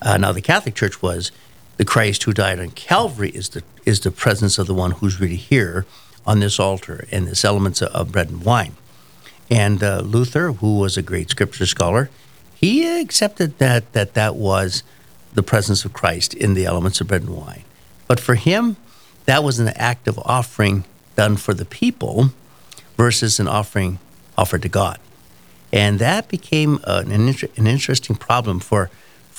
Uh, 0.02 0.16
now, 0.16 0.32
the 0.32 0.42
Catholic 0.42 0.74
Church 0.74 1.00
was 1.00 1.30
the 1.76 1.84
Christ 1.84 2.24
who 2.24 2.32
died 2.32 2.60
on 2.60 2.70
Calvary 2.70 3.30
is 3.30 3.50
the 3.50 3.62
is 3.84 4.00
the 4.00 4.10
presence 4.10 4.58
of 4.58 4.66
the 4.66 4.74
one 4.74 4.92
who's 4.92 5.20
really 5.20 5.36
here 5.36 5.86
on 6.26 6.40
this 6.40 6.58
altar 6.58 7.06
and 7.10 7.26
this 7.26 7.44
elements 7.44 7.82
of, 7.82 7.88
of 7.88 8.12
bread 8.12 8.30
and 8.30 8.44
wine. 8.44 8.74
And 9.50 9.82
uh, 9.82 10.00
Luther, 10.00 10.52
who 10.52 10.78
was 10.78 10.96
a 10.96 11.02
great 11.02 11.30
scripture 11.30 11.66
scholar, 11.66 12.10
he 12.54 13.00
accepted 13.00 13.58
that 13.58 13.92
that 13.92 14.14
that 14.14 14.36
was 14.36 14.82
the 15.34 15.42
presence 15.42 15.84
of 15.84 15.92
Christ 15.92 16.32
in 16.34 16.54
the 16.54 16.64
elements 16.64 17.00
of 17.00 17.08
bread 17.08 17.22
and 17.22 17.36
wine. 17.36 17.64
But 18.06 18.20
for 18.20 18.36
him, 18.36 18.76
that 19.26 19.42
was 19.42 19.58
an 19.58 19.68
act 19.68 20.08
of 20.08 20.18
offering 20.20 20.84
done 21.16 21.36
for 21.36 21.54
the 21.54 21.64
people 21.64 22.30
versus 22.96 23.40
an 23.40 23.48
offering 23.48 23.98
offered 24.36 24.62
to 24.62 24.68
God 24.68 24.98
and 25.74 25.98
that 25.98 26.28
became 26.28 26.78
an, 26.84 27.10
an 27.10 27.66
interesting 27.66 28.14
problem 28.14 28.60
for 28.60 28.90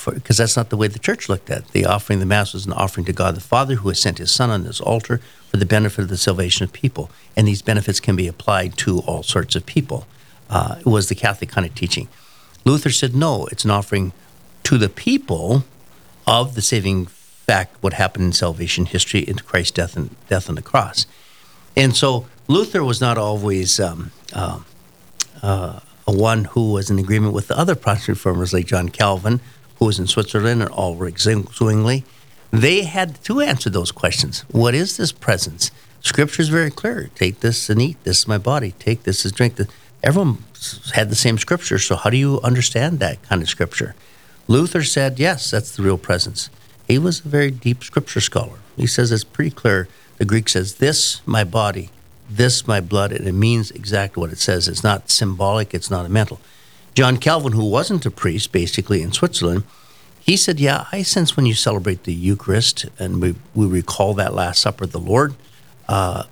because 0.04 0.36
that's 0.36 0.58
not 0.58 0.70
the 0.70 0.76
way 0.76 0.90
the 0.90 1.00
church 1.00 1.30
looked 1.30 1.50
at 1.50 1.60
it. 1.60 1.68
The 1.70 1.86
offering 1.86 2.20
the 2.20 2.26
mass 2.26 2.52
was 2.52 2.66
an 2.66 2.74
offering 2.74 3.06
to 3.06 3.14
God 3.14 3.36
the 3.36 3.42
Father, 3.42 3.76
who 3.76 3.88
has 3.88 4.02
sent 4.02 4.18
His 4.18 4.32
Son 4.32 4.50
on 4.50 4.66
this 4.66 4.82
altar 4.82 5.22
for 5.56 5.60
the 5.60 5.66
benefit 5.66 6.02
of 6.02 6.10
the 6.10 6.18
salvation 6.18 6.66
of 6.66 6.74
people, 6.74 7.10
and 7.38 7.48
these 7.48 7.62
benefits 7.62 8.02
can 8.02 8.18
be 8.18 8.28
applied 8.28 8.78
to 8.78 9.00
all 9.08 9.24
sorts 9.24 9.56
of 9.56 9.66
people. 9.66 10.06
Uh, 10.50 10.76
it 10.82 10.86
was 10.86 11.08
the 11.08 11.16
Catholic 11.16 11.50
kind 11.50 11.66
of 11.66 11.74
teaching. 11.74 12.10
Luther 12.66 12.90
said, 12.90 13.16
no, 13.16 13.46
it's 13.46 13.64
an 13.64 13.72
offering 13.72 14.12
to 14.64 14.78
the 14.78 14.90
people 14.90 15.64
of 16.28 16.56
the 16.56 16.62
saving 16.62 17.06
fact, 17.06 17.82
what 17.82 17.94
happened 17.94 18.26
in 18.26 18.34
salvation 18.34 18.86
history 18.86 19.22
into 19.22 19.46
Christ's 19.46 19.72
death 19.72 19.96
and 19.96 20.14
death 20.28 20.50
on 20.50 20.56
the 20.56 20.62
cross. 20.62 21.06
And 21.78 21.96
so 21.96 22.26
Luther 22.50 22.84
was 22.84 23.00
not 23.00 23.18
always 23.18 23.80
um, 23.80 24.12
uh, 24.34 24.60
uh, 25.42 25.80
one 26.04 26.44
who 26.44 26.74
was 26.74 26.90
in 26.90 27.00
agreement 27.00 27.34
with 27.34 27.48
the 27.48 27.58
other 27.58 27.76
Protestant 27.76 28.18
reformers 28.18 28.52
like 28.52 28.66
John 28.66 28.90
Calvin, 28.90 29.40
who 29.80 29.86
was 29.86 30.00
in 30.00 30.08
Switzerland, 30.08 30.62
and 30.62 30.72
Ulrich 30.72 31.20
Zwingli. 31.20 32.04
They 32.62 32.84
had 32.84 33.24
to 33.26 33.42
answer 33.42 33.70
those 33.70 33.92
questions. 33.92 34.46
What 34.52 34.74
is 34.74 34.98
this 34.98 35.12
presence? 35.12 35.72
Scripture 36.02 36.42
is 36.42 36.50
very 36.50 36.72
clear. 36.72 37.10
Take 37.16 37.40
this 37.40 37.70
and 37.70 37.82
eat. 37.82 37.98
This 38.04 38.20
is 38.20 38.28
my 38.28 38.38
body. 38.38 38.74
Take 38.80 39.04
this 39.04 39.26
and 39.26 39.34
drink. 39.34 39.60
Everyone 40.04 40.44
had 40.94 41.10
the 41.10 41.16
same 41.16 41.38
scripture. 41.38 41.80
So 41.80 41.96
how 41.96 42.10
do 42.10 42.18
you 42.18 42.40
understand 42.42 43.00
that 43.00 43.22
kind 43.24 43.42
of 43.42 43.50
scripture? 43.50 43.96
Luther 44.48 44.84
said, 44.84 45.20
yes, 45.20 45.50
that's 45.50 45.76
the 45.76 45.84
real 45.84 45.98
presence. 45.98 46.50
He 46.88 47.00
was 47.00 47.20
a 47.20 47.28
very 47.28 47.52
deep 47.52 47.84
scripture 47.84 48.22
scholar. 48.22 48.60
He 48.78 48.86
says 48.86 49.12
it's 49.12 49.24
pretty 49.24 49.52
clear. 49.52 49.88
The 50.18 50.26
Greek 50.26 50.48
says, 50.48 50.76
this, 50.76 51.22
my 51.26 51.44
body, 51.44 51.90
this 52.30 52.68
my 52.68 52.80
blood, 52.80 53.12
and 53.12 53.28
it 53.28 53.34
means 53.34 53.72
exactly 53.72 54.22
what 54.22 54.32
it 54.32 54.40
says. 54.40 54.68
It's 54.68 54.84
not 54.84 55.10
symbolic, 55.10 55.74
it's 55.74 55.90
not 55.90 56.06
a 56.06 56.10
mental. 56.10 56.40
John 56.94 57.18
Calvin, 57.18 57.54
who 57.54 57.70
wasn't 57.70 58.06
a 58.06 58.12
priest, 58.12 58.52
basically 58.52 59.02
in 59.02 59.12
Switzerland, 59.12 59.64
he 60.26 60.36
said, 60.36 60.60
Yeah, 60.60 60.88
I 60.92 61.04
sense 61.04 61.38
when 61.38 61.46
you 61.46 61.54
celebrate 61.54 62.04
the 62.04 62.14
Eucharist 62.14 62.88
and 62.98 63.22
we, 63.22 63.36
we 63.54 63.68
recall 63.68 64.16
that 64.16 64.34
Last 64.34 64.64
Supper 64.64 64.86
of 64.86 64.92
the 64.92 65.00
Lord, 65.00 65.36
uh, 65.88 66.24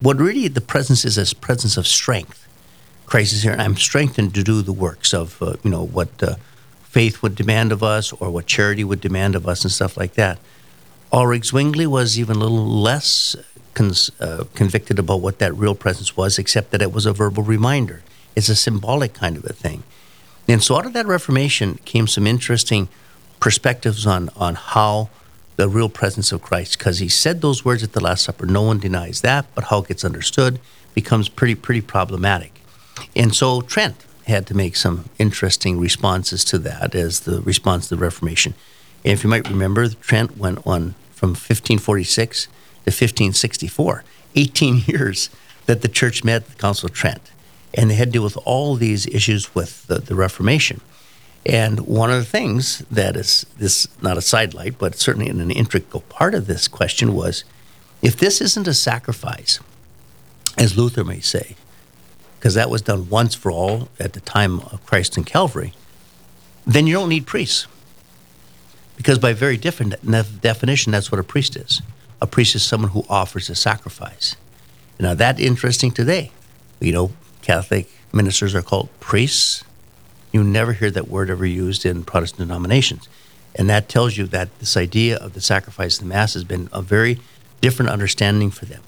what 0.00 0.18
really 0.18 0.46
the 0.46 0.60
presence 0.60 1.04
is 1.04 1.18
a 1.18 1.34
presence 1.34 1.76
of 1.76 1.86
strength. 1.86 2.46
Christ 3.06 3.32
is 3.32 3.42
here, 3.42 3.50
and 3.50 3.60
I'm 3.60 3.76
strengthened 3.76 4.34
to 4.34 4.44
do 4.44 4.62
the 4.62 4.72
works 4.72 5.12
of, 5.12 5.42
uh, 5.42 5.54
you 5.64 5.70
know, 5.70 5.84
what 5.84 6.22
uh, 6.22 6.36
faith 6.84 7.22
would 7.22 7.34
demand 7.34 7.72
of 7.72 7.82
us 7.82 8.12
or 8.12 8.30
what 8.30 8.46
charity 8.46 8.84
would 8.84 9.00
demand 9.00 9.34
of 9.34 9.48
us 9.48 9.64
and 9.64 9.72
stuff 9.72 9.96
like 9.96 10.14
that. 10.14 10.38
Ulrich 11.12 11.46
Zwingli 11.46 11.88
was 11.88 12.18
even 12.18 12.36
a 12.36 12.38
little 12.38 12.64
less 12.64 13.34
cons- 13.74 14.12
uh, 14.20 14.44
convicted 14.54 15.00
about 15.00 15.20
what 15.20 15.40
that 15.40 15.52
real 15.54 15.74
presence 15.74 16.16
was, 16.16 16.38
except 16.38 16.70
that 16.70 16.80
it 16.80 16.92
was 16.92 17.04
a 17.04 17.12
verbal 17.12 17.42
reminder. 17.42 18.04
It's 18.36 18.48
a 18.48 18.54
symbolic 18.54 19.12
kind 19.12 19.36
of 19.36 19.44
a 19.44 19.52
thing. 19.52 19.82
And 20.48 20.62
so 20.62 20.76
out 20.76 20.86
of 20.86 20.92
that 20.92 21.06
Reformation 21.06 21.80
came 21.84 22.06
some 22.06 22.26
interesting 22.28 22.88
perspectives 23.44 24.06
on, 24.06 24.30
on 24.36 24.54
how 24.54 25.10
the 25.56 25.68
real 25.68 25.90
presence 25.90 26.32
of 26.32 26.40
Christ, 26.40 26.78
because 26.78 27.00
he 27.00 27.10
said 27.10 27.42
those 27.42 27.62
words 27.62 27.82
at 27.82 27.92
the 27.92 28.02
Last 28.02 28.24
Supper. 28.24 28.46
No 28.46 28.62
one 28.62 28.78
denies 28.78 29.20
that, 29.20 29.44
but 29.54 29.64
how 29.64 29.80
it 29.80 29.88
gets 29.88 30.02
understood 30.02 30.58
becomes 30.94 31.28
pretty, 31.28 31.54
pretty 31.54 31.82
problematic. 31.82 32.62
And 33.14 33.34
so 33.34 33.60
Trent 33.60 34.02
had 34.26 34.46
to 34.46 34.54
make 34.54 34.76
some 34.76 35.10
interesting 35.18 35.78
responses 35.78 36.42
to 36.46 36.58
that 36.60 36.94
as 36.94 37.20
the 37.20 37.42
response 37.42 37.88
to 37.88 37.96
the 37.96 38.00
Reformation. 38.00 38.54
And 39.04 39.12
if 39.12 39.22
you 39.22 39.28
might 39.28 39.46
remember, 39.46 39.90
Trent 39.90 40.38
went 40.38 40.66
on 40.66 40.94
from 41.10 41.32
1546 41.32 42.44
to 42.44 42.50
1564, 42.86 44.04
18 44.36 44.84
years 44.86 45.28
that 45.66 45.82
the 45.82 45.88
church 45.88 46.24
met 46.24 46.48
the 46.48 46.54
Council 46.54 46.86
of 46.86 46.94
Trent. 46.94 47.30
And 47.74 47.90
they 47.90 47.96
had 47.96 48.08
to 48.08 48.12
deal 48.12 48.24
with 48.24 48.38
all 48.46 48.74
these 48.76 49.06
issues 49.06 49.54
with 49.54 49.86
the, 49.86 49.98
the 49.98 50.14
Reformation. 50.14 50.80
And 51.46 51.80
one 51.80 52.10
of 52.10 52.16
the 52.16 52.24
things 52.24 52.78
that 52.90 53.16
is 53.16 53.44
this 53.58 53.86
not 54.00 54.16
a 54.16 54.22
sidelight, 54.22 54.78
but 54.78 54.96
certainly 54.96 55.28
an 55.28 55.50
integral 55.50 56.00
part 56.02 56.34
of 56.34 56.46
this 56.46 56.68
question 56.68 57.14
was 57.14 57.44
if 58.00 58.16
this 58.16 58.40
isn't 58.40 58.66
a 58.66 58.74
sacrifice, 58.74 59.60
as 60.56 60.76
Luther 60.76 61.04
may 61.04 61.20
say, 61.20 61.56
because 62.38 62.54
that 62.54 62.70
was 62.70 62.82
done 62.82 63.08
once 63.08 63.34
for 63.34 63.50
all 63.50 63.88
at 63.98 64.12
the 64.12 64.20
time 64.20 64.60
of 64.60 64.84
Christ 64.86 65.16
and 65.16 65.26
Calvary, 65.26 65.72
then 66.66 66.86
you 66.86 66.94
don't 66.94 67.08
need 67.08 67.26
priests. 67.26 67.66
Because 68.96 69.18
by 69.18 69.32
very 69.32 69.56
different 69.56 69.94
definition, 70.40 70.92
that's 70.92 71.10
what 71.10 71.18
a 71.18 71.24
priest 71.24 71.56
is. 71.56 71.82
A 72.22 72.26
priest 72.26 72.54
is 72.54 72.62
someone 72.62 72.90
who 72.92 73.04
offers 73.08 73.50
a 73.50 73.54
sacrifice. 73.54 74.36
Now, 75.00 75.14
that's 75.14 75.40
interesting 75.40 75.90
today. 75.90 76.30
You 76.80 76.92
know, 76.92 77.12
Catholic 77.42 77.90
ministers 78.12 78.54
are 78.54 78.62
called 78.62 78.88
priests. 79.00 79.64
You 80.34 80.42
never 80.42 80.72
hear 80.72 80.90
that 80.90 81.06
word 81.06 81.30
ever 81.30 81.46
used 81.46 81.86
in 81.86 82.02
Protestant 82.02 82.48
denominations. 82.48 83.08
And 83.54 83.70
that 83.70 83.88
tells 83.88 84.16
you 84.16 84.26
that 84.26 84.58
this 84.58 84.76
idea 84.76 85.16
of 85.16 85.32
the 85.32 85.40
sacrifice 85.40 85.96
of 85.96 86.02
the 86.02 86.08
Mass 86.08 86.34
has 86.34 86.42
been 86.42 86.68
a 86.72 86.82
very 86.82 87.20
different 87.60 87.92
understanding 87.92 88.50
for 88.50 88.64
them. 88.64 88.82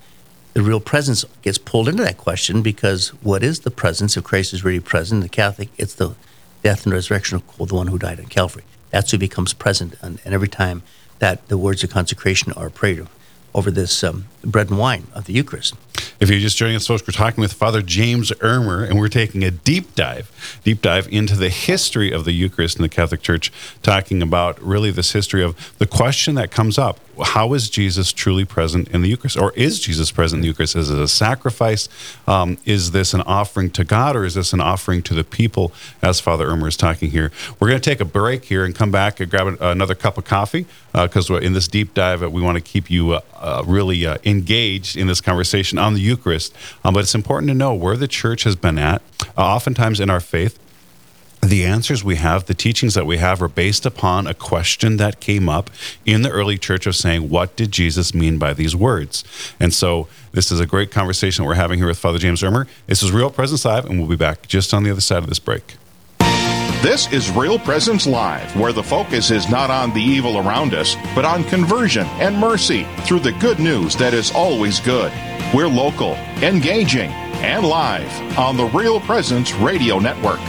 The 0.55 0.63
real 0.63 0.81
presence 0.81 1.25
gets 1.43 1.57
pulled 1.57 1.89
into 1.89 2.03
that 2.03 2.19
question 2.19 2.63
because 2.63 3.11
what 3.23 3.45
is 3.45 3.61
the 3.61 3.71
presence 3.71 4.17
if 4.17 4.25
Christ 4.25 4.55
is 4.55 4.65
really 4.65 4.81
present? 4.81 5.23
The 5.23 5.29
Catholic, 5.29 5.69
it's 5.79 5.95
the 5.95 6.17
death 6.65 6.83
and 6.83 6.93
resurrection 6.93 7.41
of 7.61 7.69
the 7.69 7.77
one 7.77 7.87
who 7.87 7.99
died 7.99 8.19
on 8.19 8.27
Calvary. 8.27 8.65
That's 8.91 9.13
who 9.13 9.19
becomes 9.19 9.53
present. 9.53 9.95
And, 10.03 10.19
and 10.25 10.35
every 10.35 10.49
time 10.49 10.83
that 11.21 11.47
the 11.47 11.57
words 11.57 11.85
of 11.85 11.91
consecration 11.91 12.55
are 12.55 12.71
prayed 12.71 12.99
over 13.57 13.71
this 13.71 14.05
um, 14.05 14.27
bread 14.45 14.69
and 14.69 14.79
wine 14.79 15.07
of 15.15 15.25
the 15.25 15.33
Eucharist. 15.33 15.75
If 16.21 16.29
you're 16.29 16.39
just 16.39 16.59
joining 16.59 16.77
us, 16.77 16.87
folks, 16.87 17.07
we're 17.07 17.13
talking 17.13 17.41
with 17.41 17.55
Father 17.55 17.81
James 17.81 18.31
Ermer, 18.43 18.85
and 18.85 18.99
we're 18.99 19.09
taking 19.09 19.43
a 19.43 19.51
deep 19.51 19.95
dive, 19.95 20.31
deep 20.63 20.83
dive 20.83 21.09
into 21.11 21.37
the 21.37 21.49
history 21.49 22.13
of 22.13 22.27
the 22.27 22.33
Eucharist 22.33 22.77
in 22.77 22.83
the 22.83 22.89
Catholic 22.91 23.23
Church, 23.23 23.51
talking 23.83 24.21
about 24.21 24.63
really 24.63 24.91
this 24.91 25.13
history 25.13 25.43
of 25.43 25.75
the 25.79 25.87
question 25.87 26.35
that 26.35 26.51
comes 26.51 26.77
up 26.77 27.01
how 27.25 27.55
is 27.55 27.71
Jesus 27.71 28.13
truly 28.13 28.45
present 28.45 28.89
in 28.89 29.03
the 29.03 29.09
Eucharist? 29.09 29.39
Or 29.39 29.53
is 29.55 29.81
Jesus 29.81 30.11
present 30.11 30.39
in 30.39 30.43
the 30.43 30.49
Eucharist? 30.49 30.77
Is 30.77 30.91
it 30.91 30.99
a 30.99 31.09
sacrifice? 31.09 31.89
Um, 32.27 32.59
is 32.65 32.91
this 32.91 33.15
an 33.15 33.23
offering 33.23 33.71
to 33.71 33.85
God 33.85 34.17
or 34.17 34.25
is 34.25 34.35
this 34.35 34.53
an 34.53 34.61
offering 34.61 35.03
to 35.05 35.15
the 35.15 35.25
people, 35.25 35.73
as 36.03 36.21
Father 36.21 36.47
Ermer 36.47 36.69
is 36.69 36.77
talking 36.77 37.11
here? 37.11 37.33
We're 37.59 37.69
going 37.69 37.81
to 37.81 37.91
take 37.91 38.01
a 38.01 38.07
break 38.07 38.45
here 38.45 38.65
and 38.65 38.75
come 38.75 38.91
back 38.91 39.21
and 39.21 39.31
grab 39.31 39.47
another 39.61 39.95
cup 39.95 40.19
of 40.19 40.25
coffee 40.25 40.67
because 40.93 41.31
uh, 41.31 41.37
in 41.37 41.53
this 41.53 41.69
deep 41.69 41.95
dive, 41.95 42.21
we 42.21 42.43
want 42.43 42.57
to 42.57 42.63
keep 42.63 42.91
you 42.91 43.13
uh, 43.13 43.21
uh, 43.47 43.63
really 43.65 44.05
uh, 44.05 44.19
engaged 44.25 44.97
in 44.97 45.07
this 45.07 45.21
conversation 45.21 45.79
on 45.79 45.95
the 45.95 46.01
Eucharist. 46.01 46.55
Um, 46.85 46.95
but 46.95 47.01
it's 47.01 47.15
important 47.15 47.49
to 47.49 47.55
know 47.55 47.73
where 47.75 47.97
the 47.97 48.09
church 48.09 48.45
has 48.45 48.57
been 48.57 48.79
at. 48.79 49.03
Uh, 49.39 49.43
oftentimes 49.43 50.01
in 50.01 50.11
our 50.11 50.21
faith, 50.21 50.59
the 51.43 51.65
answers 51.65 52.03
we 52.03 52.17
have, 52.17 52.47
the 52.47 52.55
teachings 52.55 52.95
that 52.95 53.07
we 53.07 53.19
have, 53.19 53.41
are 53.41 53.49
based 53.49 53.87
upon 53.87 54.27
a 54.27 54.35
question 54.35 54.97
that 54.97 55.21
came 55.21 55.49
up 55.49 55.71
in 56.05 56.23
the 56.23 56.31
early 56.31 56.59
church 56.59 56.87
of 56.87 56.97
saying, 56.97 57.29
What 57.29 57.55
did 57.55 57.71
Jesus 57.71 58.13
mean 58.15 58.39
by 58.39 58.53
these 58.53 58.75
words? 58.75 59.23
And 59.61 59.73
so, 59.73 60.09
this 60.33 60.51
is 60.51 60.59
a 60.59 60.67
great 60.67 60.91
conversation 60.91 61.45
we're 61.45 61.55
having 61.55 61.79
here 61.79 61.87
with 61.87 61.99
Father 61.99 62.19
James 62.19 62.43
Ermer. 62.43 62.67
This 62.87 63.03
is 63.03 63.13
Real 63.13 63.31
Presence 63.31 63.65
Live, 63.65 63.85
and 63.85 63.99
we'll 63.99 64.09
be 64.09 64.17
back 64.17 64.49
just 64.49 64.75
on 64.75 64.83
the 64.83 64.91
other 64.91 65.01
side 65.01 65.23
of 65.23 65.29
this 65.29 65.39
break. 65.39 65.77
This 66.83 67.11
is 67.13 67.31
Real 67.31 67.59
Presence 67.59 68.07
Live, 68.07 68.55
where 68.57 68.73
the 68.73 68.83
focus 68.83 69.31
is 69.31 69.49
not 69.49 69.71
on 69.71 69.93
the 69.93 70.01
evil 70.01 70.39
around 70.39 70.75
us, 70.75 70.95
but 71.15 71.25
on 71.25 71.43
conversion 71.45 72.07
and 72.21 72.37
mercy 72.37 72.87
through 73.01 73.21
the 73.21 73.33
good 73.33 73.59
news 73.59 73.97
that 73.97 74.15
is 74.15 74.31
always 74.31 74.79
good. 74.81 75.13
We're 75.53 75.69
local, 75.69 76.15
engaging, 76.43 77.11
and 77.43 77.67
live 77.67 78.39
on 78.39 78.57
the 78.57 78.67
Real 78.67 79.01
Presence 79.01 79.53
Radio 79.55 79.99
Network. 79.99 80.41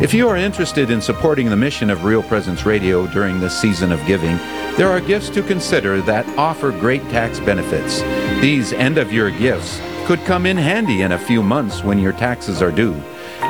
If 0.00 0.14
you 0.14 0.28
are 0.28 0.36
interested 0.36 0.90
in 0.90 1.02
supporting 1.02 1.50
the 1.50 1.56
mission 1.56 1.90
of 1.90 2.04
Real 2.04 2.22
Presence 2.22 2.64
Radio 2.64 3.06
during 3.08 3.38
this 3.38 3.60
season 3.60 3.92
of 3.92 4.04
giving, 4.06 4.38
there 4.76 4.88
are 4.88 5.00
gifts 5.00 5.28
to 5.30 5.42
consider 5.42 6.00
that 6.02 6.26
offer 6.38 6.70
great 6.70 7.02
tax 7.10 7.38
benefits. 7.38 8.00
These 8.40 8.72
end 8.72 8.96
of 8.96 9.12
year 9.12 9.30
gifts 9.30 9.78
could 10.06 10.20
come 10.20 10.46
in 10.46 10.56
handy 10.56 11.02
in 11.02 11.12
a 11.12 11.18
few 11.18 11.42
months 11.42 11.84
when 11.84 11.98
your 11.98 12.12
taxes 12.12 12.62
are 12.62 12.72
due. 12.72 12.94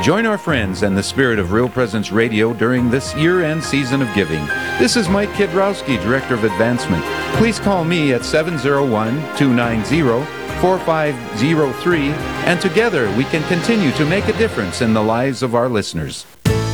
Join 0.02 0.25
our 0.25 0.38
friends 0.38 0.83
and 0.83 0.97
the 0.97 1.02
spirit 1.02 1.38
of 1.38 1.52
Real 1.52 1.69
Presence 1.69 2.11
Radio 2.11 2.54
during 2.54 2.90
this 2.90 3.14
year 3.16 3.45
end 3.45 3.62
season 3.62 4.00
of 4.00 4.09
giving. 4.14 4.47
This 4.78 4.97
is 4.97 5.11
Mike 5.11 5.28
Kidrowski, 5.30 6.02
Director 6.02 6.33
of 6.33 6.45
Advancement. 6.45 7.04
Please 7.37 7.59
call 7.59 7.85
me 7.85 8.14
at 8.14 8.25
701 8.25 9.14
290 9.37 10.25
4503, 10.62 12.09
and 12.47 12.59
together 12.62 13.14
we 13.14 13.25
can 13.25 13.47
continue 13.47 13.92
to 13.92 14.07
make 14.07 14.26
a 14.28 14.38
difference 14.38 14.80
in 14.80 14.95
the 14.95 15.02
lives 15.02 15.42
of 15.42 15.54
our 15.54 15.69
listeners. 15.69 16.25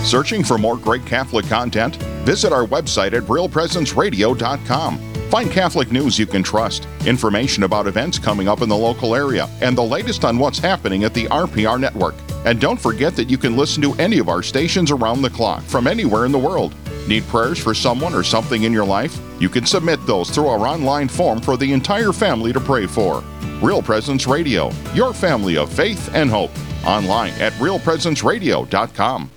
Searching 0.04 0.44
for 0.44 0.56
more 0.56 0.76
great 0.76 1.04
Catholic 1.04 1.48
content? 1.48 1.96
Visit 2.24 2.52
our 2.52 2.64
website 2.64 3.12
at 3.12 3.24
realpresenceradio.com. 3.24 4.98
Find 5.30 5.50
Catholic 5.50 5.90
news 5.90 6.16
you 6.16 6.26
can 6.26 6.44
trust, 6.44 6.86
information 7.04 7.64
about 7.64 7.88
events 7.88 8.20
coming 8.20 8.46
up 8.46 8.62
in 8.62 8.68
the 8.68 8.76
local 8.76 9.16
area, 9.16 9.48
and 9.60 9.76
the 9.76 9.82
latest 9.82 10.24
on 10.24 10.38
what's 10.38 10.60
happening 10.60 11.02
at 11.02 11.12
the 11.12 11.24
RPR 11.24 11.80
network. 11.80 12.14
And 12.46 12.60
don't 12.60 12.80
forget 12.80 13.16
that 13.16 13.28
you 13.28 13.36
can 13.38 13.56
listen 13.56 13.82
to 13.82 13.92
any 13.94 14.18
of 14.18 14.28
our 14.28 14.40
stations 14.40 14.92
around 14.92 15.20
the 15.20 15.30
clock 15.30 15.64
from 15.64 15.88
anywhere 15.88 16.26
in 16.26 16.32
the 16.32 16.38
world. 16.38 16.76
Need 17.08 17.24
prayers 17.24 17.58
for 17.58 17.74
someone 17.74 18.14
or 18.14 18.22
something 18.22 18.62
in 18.62 18.72
your 18.72 18.84
life? 18.84 19.20
You 19.40 19.48
can 19.48 19.66
submit 19.66 20.04
those 20.06 20.30
through 20.30 20.46
our 20.46 20.64
online 20.64 21.08
form 21.08 21.40
for 21.40 21.56
the 21.56 21.72
entire 21.72 22.12
family 22.12 22.52
to 22.52 22.60
pray 22.60 22.86
for. 22.86 23.24
Real 23.60 23.82
Presence 23.82 24.28
Radio, 24.28 24.70
your 24.94 25.12
family 25.12 25.56
of 25.56 25.72
faith 25.72 26.14
and 26.14 26.30
hope. 26.30 26.52
Online 26.86 27.32
at 27.40 27.52
realpresenceradio.com. 27.54 29.30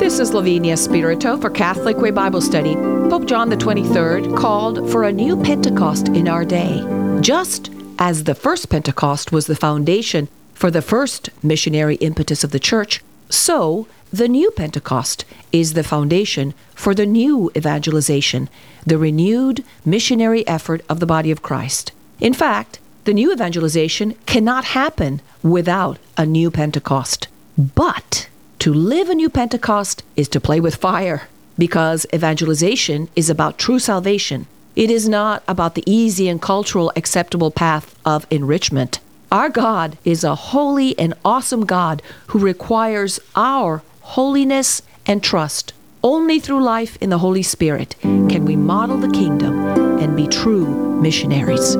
This 0.00 0.18
is 0.18 0.34
Lavinia 0.34 0.76
Spirito 0.76 1.36
for 1.40 1.50
Catholic 1.50 1.98
Way 1.98 2.10
Bible 2.10 2.40
Study. 2.40 2.74
Pope 2.74 3.26
John 3.26 3.48
the 3.48 3.56
23rd 3.56 4.36
called 4.36 4.90
for 4.90 5.04
a 5.04 5.12
new 5.12 5.40
Pentecost 5.40 6.08
in 6.08 6.26
our 6.26 6.44
day. 6.44 6.84
Just 7.20 7.70
as 8.00 8.24
the 8.24 8.34
first 8.34 8.70
Pentecost 8.70 9.30
was 9.30 9.46
the 9.46 9.54
foundation 9.54 10.28
for 10.56 10.70
the 10.70 10.80
first 10.80 11.28
missionary 11.42 11.96
impetus 11.96 12.42
of 12.42 12.50
the 12.50 12.58
church, 12.58 13.02
so 13.28 13.86
the 14.10 14.26
new 14.26 14.50
Pentecost 14.52 15.26
is 15.52 15.74
the 15.74 15.84
foundation 15.84 16.54
for 16.74 16.94
the 16.94 17.04
new 17.04 17.50
evangelization, 17.54 18.48
the 18.86 18.96
renewed 18.96 19.62
missionary 19.84 20.48
effort 20.48 20.80
of 20.88 20.98
the 20.98 21.04
body 21.04 21.30
of 21.30 21.42
Christ. 21.42 21.92
In 22.20 22.32
fact, 22.32 22.78
the 23.04 23.12
new 23.12 23.30
evangelization 23.30 24.14
cannot 24.24 24.64
happen 24.64 25.20
without 25.42 25.98
a 26.16 26.24
new 26.24 26.50
Pentecost. 26.50 27.28
But 27.58 28.26
to 28.60 28.72
live 28.72 29.10
a 29.10 29.14
new 29.14 29.28
Pentecost 29.28 30.04
is 30.16 30.28
to 30.30 30.40
play 30.40 30.58
with 30.58 30.76
fire 30.76 31.28
because 31.58 32.06
evangelization 32.14 33.10
is 33.14 33.28
about 33.28 33.58
true 33.58 33.78
salvation. 33.78 34.46
It 34.74 34.90
is 34.90 35.06
not 35.06 35.42
about 35.46 35.74
the 35.74 35.84
easy 35.86 36.30
and 36.30 36.40
cultural 36.40 36.92
acceptable 36.96 37.50
path 37.50 37.94
of 38.06 38.26
enrichment. 38.30 39.00
Our 39.32 39.48
God 39.48 39.98
is 40.04 40.22
a 40.22 40.36
holy 40.36 40.96
and 40.98 41.12
awesome 41.24 41.66
God 41.66 42.00
who 42.28 42.38
requires 42.38 43.18
our 43.34 43.82
holiness 44.02 44.82
and 45.04 45.22
trust. 45.22 45.72
Only 46.04 46.38
through 46.38 46.62
life 46.62 46.96
in 47.00 47.10
the 47.10 47.18
Holy 47.18 47.42
Spirit 47.42 47.96
can 48.00 48.44
we 48.44 48.54
model 48.54 48.96
the 48.96 49.10
kingdom 49.10 49.58
and 49.98 50.16
be 50.16 50.28
true 50.28 51.00
missionaries. 51.00 51.74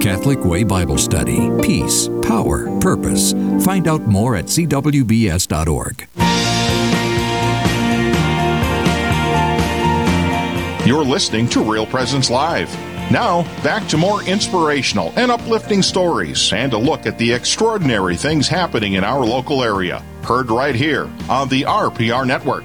Catholic 0.00 0.44
Way 0.44 0.62
Bible 0.62 0.98
Study. 0.98 1.50
Peace, 1.60 2.08
power, 2.22 2.78
purpose. 2.78 3.32
Find 3.64 3.88
out 3.88 4.02
more 4.02 4.36
at 4.36 4.44
cwbs.org. 4.44 6.08
You're 10.86 11.04
listening 11.04 11.48
to 11.50 11.62
Real 11.62 11.86
Presence 11.86 12.30
Live. 12.30 12.91
Now, 13.12 13.42
back 13.62 13.86
to 13.88 13.98
more 13.98 14.22
inspirational 14.22 15.12
and 15.16 15.30
uplifting 15.30 15.82
stories 15.82 16.50
and 16.50 16.72
a 16.72 16.78
look 16.78 17.04
at 17.04 17.18
the 17.18 17.30
extraordinary 17.30 18.16
things 18.16 18.48
happening 18.48 18.94
in 18.94 19.04
our 19.04 19.22
local 19.22 19.62
area. 19.62 19.98
Heard 20.22 20.50
right 20.50 20.74
here 20.74 21.10
on 21.28 21.50
the 21.50 21.64
RPR 21.64 22.26
Network. 22.26 22.64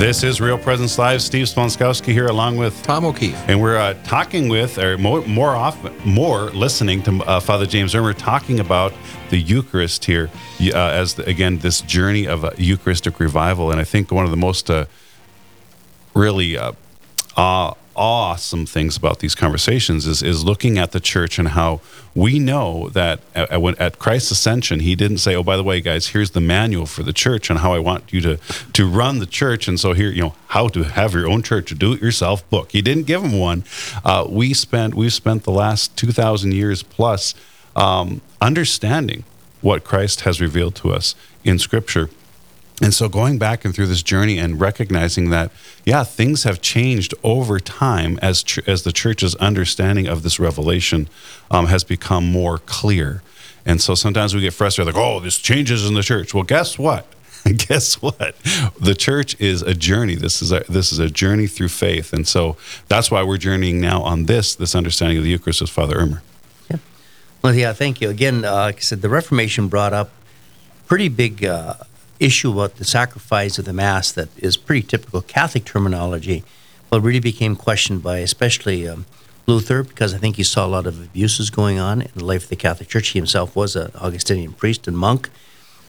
This 0.00 0.22
is 0.22 0.40
Real 0.40 0.56
Presence 0.56 0.96
Live. 0.96 1.20
Steve 1.20 1.44
Sponskowski 1.48 2.14
here, 2.14 2.28
along 2.28 2.56
with 2.56 2.82
Tom 2.82 3.04
O'Keefe. 3.04 3.36
and 3.46 3.60
we're 3.60 3.76
uh, 3.76 3.92
talking 4.04 4.48
with, 4.48 4.78
or 4.78 4.96
more, 4.96 5.20
more 5.26 5.54
often, 5.54 5.94
more 6.06 6.44
listening 6.52 7.02
to 7.02 7.22
uh, 7.24 7.40
Father 7.40 7.66
James 7.66 7.94
Ermer 7.94 8.14
talking 8.14 8.58
about 8.58 8.94
the 9.28 9.36
Eucharist 9.36 10.06
here, 10.06 10.30
uh, 10.62 10.74
as 10.74 11.16
the, 11.16 11.26
again 11.26 11.58
this 11.58 11.82
journey 11.82 12.26
of 12.26 12.42
uh, 12.42 12.52
Eucharistic 12.56 13.20
revival. 13.20 13.70
And 13.70 13.78
I 13.78 13.84
think 13.84 14.10
one 14.10 14.24
of 14.24 14.30
the 14.30 14.38
most 14.38 14.70
uh, 14.70 14.86
really 16.14 16.56
uh, 16.56 16.72
aw- 17.36 17.74
awesome 17.96 18.66
things 18.66 18.96
about 18.96 19.18
these 19.18 19.34
conversations 19.34 20.06
is 20.06 20.22
is 20.22 20.44
looking 20.44 20.78
at 20.78 20.92
the 20.92 21.00
church 21.00 21.38
and 21.38 21.48
how 21.48 21.80
we 22.14 22.38
know 22.38 22.88
that 22.90 23.20
at, 23.34 23.50
at, 23.52 23.98
Christ's 23.98 24.32
ascension, 24.32 24.80
He 24.80 24.94
didn't 24.94 25.18
say, 25.18 25.34
"Oh, 25.34 25.42
by 25.42 25.56
the 25.56 25.62
way, 25.62 25.80
guys, 25.80 26.08
here's 26.08 26.30
the 26.30 26.40
manual 26.40 26.86
for 26.86 27.02
the 27.02 27.12
church 27.12 27.50
and 27.50 27.60
how 27.60 27.72
I 27.72 27.78
want 27.78 28.12
you 28.12 28.20
to 28.22 28.38
to 28.72 28.86
run 28.88 29.18
the 29.18 29.26
church." 29.26 29.68
And 29.68 29.78
so 29.78 29.92
here, 29.92 30.10
you 30.10 30.22
know, 30.22 30.34
how 30.48 30.68
to 30.68 30.84
have 30.84 31.14
your 31.14 31.28
own 31.28 31.42
church, 31.42 31.70
a 31.72 31.74
do-it-yourself 31.74 32.48
book. 32.50 32.72
He 32.72 32.82
didn't 32.82 33.04
give 33.06 33.22
them 33.22 33.38
one. 33.38 33.64
Uh, 34.04 34.26
we 34.28 34.54
spent 34.54 34.94
we've 34.94 35.12
spent 35.12 35.44
the 35.44 35.52
last 35.52 35.96
two 35.96 36.12
thousand 36.12 36.54
years 36.54 36.82
plus 36.82 37.34
um, 37.76 38.20
understanding 38.40 39.24
what 39.60 39.84
Christ 39.84 40.22
has 40.22 40.40
revealed 40.40 40.74
to 40.76 40.92
us 40.92 41.14
in 41.44 41.58
Scripture. 41.58 42.08
And 42.80 42.94
so 42.94 43.08
going 43.08 43.38
back 43.38 43.64
and 43.64 43.74
through 43.74 43.86
this 43.86 44.02
journey 44.02 44.38
and 44.38 44.60
recognizing 44.60 45.30
that, 45.30 45.50
yeah, 45.84 46.02
things 46.02 46.44
have 46.44 46.62
changed 46.62 47.14
over 47.22 47.60
time 47.60 48.18
as 48.22 48.44
as 48.66 48.84
the 48.84 48.92
church's 48.92 49.34
understanding 49.36 50.06
of 50.06 50.22
this 50.22 50.40
revelation 50.40 51.08
um, 51.50 51.66
has 51.66 51.84
become 51.84 52.30
more 52.30 52.58
clear. 52.58 53.22
And 53.66 53.80
so 53.80 53.94
sometimes 53.94 54.34
we 54.34 54.40
get 54.40 54.54
frustrated, 54.54 54.94
like, 54.94 55.02
oh, 55.02 55.20
this 55.20 55.38
changes 55.38 55.86
in 55.86 55.94
the 55.94 56.02
church. 56.02 56.32
Well, 56.32 56.44
guess 56.44 56.78
what? 56.78 57.06
guess 57.68 58.00
what? 58.00 58.36
The 58.80 58.94
church 58.94 59.38
is 59.38 59.60
a 59.62 59.74
journey. 59.74 60.14
This 60.14 60.40
is 60.40 60.50
a 60.50 60.64
this 60.68 60.92
is 60.92 60.98
a 60.98 61.10
journey 61.10 61.46
through 61.46 61.68
faith, 61.68 62.12
and 62.12 62.26
so 62.26 62.56
that's 62.88 63.10
why 63.10 63.22
we're 63.22 63.38
journeying 63.38 63.80
now 63.80 64.02
on 64.02 64.24
this 64.24 64.54
this 64.54 64.74
understanding 64.74 65.18
of 65.18 65.24
the 65.24 65.30
Eucharist 65.30 65.60
with 65.60 65.70
Father 65.70 65.98
Ermer. 65.98 66.22
Well, 67.42 67.54
yeah, 67.54 67.72
thank 67.72 68.02
you. 68.02 68.10
Again, 68.10 68.44
uh, 68.44 68.52
like 68.52 68.76
I 68.76 68.80
said, 68.80 69.00
the 69.00 69.08
Reformation 69.08 69.68
brought 69.68 69.94
up 69.94 70.10
pretty 70.86 71.08
big 71.08 71.42
uh, 71.42 71.74
issue 72.20 72.52
about 72.52 72.76
the 72.76 72.84
sacrifice 72.84 73.58
of 73.58 73.64
the 73.64 73.72
Mass 73.72 74.12
that 74.12 74.28
is 74.38 74.56
pretty 74.56 74.86
typical 74.86 75.22
Catholic 75.22 75.64
terminology, 75.64 76.44
but 76.90 77.00
really 77.00 77.20
became 77.20 77.56
questioned 77.56 78.02
by 78.02 78.18
especially 78.18 78.86
um, 78.86 79.06
Luther 79.46 79.82
because 79.82 80.14
I 80.14 80.18
think 80.18 80.36
he 80.36 80.44
saw 80.44 80.66
a 80.66 80.68
lot 80.68 80.86
of 80.86 81.02
abuses 81.02 81.50
going 81.50 81.78
on 81.78 82.02
in 82.02 82.10
the 82.14 82.24
life 82.24 82.44
of 82.44 82.50
the 82.50 82.56
Catholic 82.56 82.88
Church. 82.88 83.08
He 83.08 83.18
himself 83.18 83.56
was 83.56 83.74
an 83.74 83.90
Augustinian 83.96 84.52
priest 84.52 84.86
and 84.86 84.96
monk, 84.96 85.30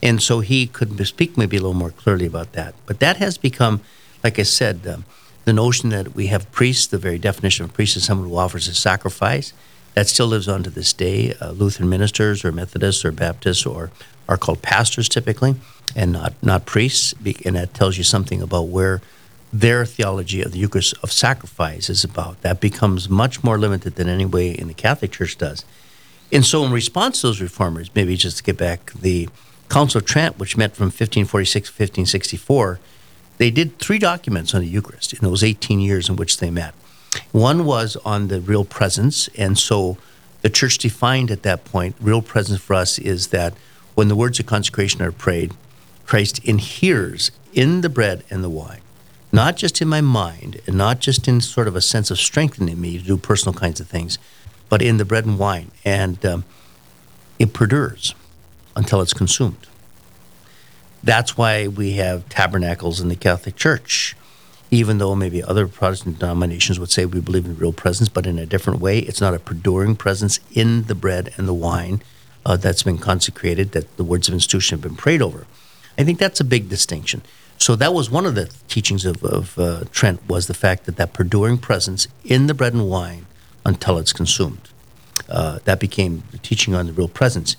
and 0.02 0.22
so 0.22 0.40
he 0.40 0.66
could 0.66 1.06
speak 1.06 1.36
maybe 1.36 1.56
a 1.56 1.60
little 1.60 1.74
more 1.74 1.90
clearly 1.90 2.26
about 2.26 2.52
that. 2.52 2.74
But 2.86 2.98
that 3.00 3.18
has 3.18 3.38
become, 3.38 3.82
like 4.24 4.38
I 4.38 4.42
said, 4.42 4.86
um, 4.86 5.04
the 5.44 5.52
notion 5.52 5.90
that 5.90 6.14
we 6.14 6.28
have 6.28 6.50
priests, 6.50 6.86
the 6.86 6.98
very 6.98 7.18
definition 7.18 7.64
of 7.64 7.74
priest 7.74 7.96
is 7.96 8.04
someone 8.04 8.28
who 8.28 8.36
offers 8.36 8.68
a 8.68 8.74
sacrifice. 8.74 9.52
That 9.94 10.08
still 10.08 10.26
lives 10.26 10.48
on 10.48 10.62
to 10.62 10.70
this 10.70 10.92
day. 10.92 11.34
Uh, 11.34 11.50
Lutheran 11.50 11.88
ministers 11.88 12.44
or 12.44 12.52
Methodists 12.52 13.04
or 13.04 13.12
Baptists 13.12 13.66
or 13.66 13.90
are 14.28 14.38
called 14.38 14.62
pastors 14.62 15.08
typically, 15.08 15.56
and 15.94 16.12
not 16.12 16.34
not 16.42 16.66
priests. 16.66 17.14
And 17.44 17.56
that 17.56 17.74
tells 17.74 17.96
you 17.98 18.04
something 18.04 18.42
about 18.42 18.68
where 18.68 19.00
their 19.52 19.84
theology 19.84 20.42
of 20.42 20.52
the 20.52 20.58
Eucharist 20.58 20.94
of 21.02 21.12
sacrifice 21.12 21.90
is 21.90 22.04
about. 22.04 22.40
That 22.42 22.60
becomes 22.60 23.08
much 23.08 23.44
more 23.44 23.58
limited 23.58 23.96
than 23.96 24.08
any 24.08 24.24
way 24.24 24.50
in 24.50 24.68
the 24.68 24.74
Catholic 24.74 25.12
Church 25.12 25.36
does. 25.36 25.64
And 26.32 26.44
so, 26.44 26.64
in 26.64 26.72
response 26.72 27.20
to 27.20 27.26
those 27.26 27.42
reformers, 27.42 27.90
maybe 27.94 28.16
just 28.16 28.38
to 28.38 28.42
get 28.42 28.56
back, 28.56 28.92
the 28.94 29.28
Council 29.68 29.98
of 29.98 30.06
Trent, 30.06 30.38
which 30.38 30.56
met 30.56 30.74
from 30.74 30.86
1546 30.86 31.68
to 31.68 31.72
1564, 31.72 32.80
they 33.36 33.50
did 33.50 33.78
three 33.78 33.98
documents 33.98 34.54
on 34.54 34.62
the 34.62 34.66
Eucharist 34.66 35.12
in 35.12 35.20
those 35.20 35.42
18 35.44 35.80
years 35.80 36.08
in 36.08 36.16
which 36.16 36.38
they 36.38 36.50
met. 36.50 36.74
One 37.32 37.66
was 37.66 37.96
on 38.04 38.28
the 38.28 38.40
real 38.40 38.64
presence, 38.64 39.28
and 39.36 39.58
so 39.58 39.98
the 40.40 40.48
church 40.48 40.78
defined 40.78 41.30
at 41.30 41.42
that 41.42 41.64
point 41.64 41.96
real 42.00 42.22
presence 42.22 42.60
for 42.60 42.74
us 42.74 42.98
is 42.98 43.28
that 43.28 43.54
when 43.94 44.08
the 44.08 44.16
words 44.16 44.40
of 44.40 44.46
consecration 44.46 45.02
are 45.02 45.12
prayed, 45.12 45.52
Christ 46.12 46.44
inheres 46.44 47.30
in 47.54 47.80
the 47.80 47.88
bread 47.88 48.22
and 48.28 48.44
the 48.44 48.50
wine, 48.50 48.82
not 49.32 49.56
just 49.56 49.80
in 49.80 49.88
my 49.88 50.02
mind 50.02 50.60
and 50.66 50.76
not 50.76 51.00
just 51.00 51.26
in 51.26 51.40
sort 51.40 51.66
of 51.66 51.74
a 51.74 51.80
sense 51.80 52.10
of 52.10 52.18
strengthening 52.18 52.78
me 52.78 52.98
to 52.98 53.02
do 53.02 53.16
personal 53.16 53.54
kinds 53.54 53.80
of 53.80 53.88
things, 53.88 54.18
but 54.68 54.82
in 54.82 54.98
the 54.98 55.06
bread 55.06 55.24
and 55.24 55.38
wine, 55.38 55.70
and 55.86 56.22
um, 56.26 56.44
it 57.38 57.54
perdures 57.54 58.14
until 58.76 59.00
it's 59.00 59.14
consumed. 59.14 59.66
That's 61.02 61.38
why 61.38 61.66
we 61.66 61.92
have 61.92 62.28
tabernacles 62.28 63.00
in 63.00 63.08
the 63.08 63.16
Catholic 63.16 63.56
Church. 63.56 64.14
Even 64.70 64.98
though 64.98 65.14
maybe 65.14 65.42
other 65.42 65.66
Protestant 65.66 66.18
denominations 66.18 66.78
would 66.78 66.90
say 66.90 67.06
we 67.06 67.20
believe 67.20 67.46
in 67.46 67.56
real 67.56 67.72
presence, 67.72 68.10
but 68.10 68.26
in 68.26 68.38
a 68.38 68.44
different 68.44 68.80
way, 68.80 68.98
it's 68.98 69.22
not 69.22 69.32
a 69.32 69.38
perduring 69.38 69.96
presence 69.96 70.40
in 70.52 70.82
the 70.88 70.94
bread 70.94 71.32
and 71.38 71.48
the 71.48 71.54
wine 71.54 72.02
uh, 72.44 72.58
that's 72.58 72.82
been 72.82 72.98
consecrated, 72.98 73.72
that 73.72 73.96
the 73.96 74.04
words 74.04 74.28
of 74.28 74.34
institution 74.34 74.76
have 74.76 74.82
been 74.82 74.94
prayed 74.94 75.22
over. 75.22 75.46
I 75.98 76.04
think 76.04 76.18
that's 76.18 76.40
a 76.40 76.44
big 76.44 76.68
distinction. 76.68 77.22
So 77.58 77.76
that 77.76 77.94
was 77.94 78.10
one 78.10 78.26
of 78.26 78.34
the 78.34 78.50
teachings 78.68 79.04
of, 79.04 79.22
of 79.22 79.58
uh, 79.58 79.84
Trent 79.92 80.28
was 80.28 80.46
the 80.46 80.54
fact 80.54 80.84
that 80.86 80.96
that 80.96 81.12
perduring 81.12 81.58
presence 81.58 82.08
in 82.24 82.46
the 82.46 82.54
bread 82.54 82.72
and 82.72 82.88
wine 82.88 83.26
until 83.64 83.98
it's 83.98 84.12
consumed. 84.12 84.68
Uh, 85.28 85.60
that 85.64 85.78
became 85.78 86.24
the 86.32 86.38
teaching 86.38 86.74
on 86.74 86.86
the 86.86 86.92
real 86.92 87.08
presence. 87.08 87.56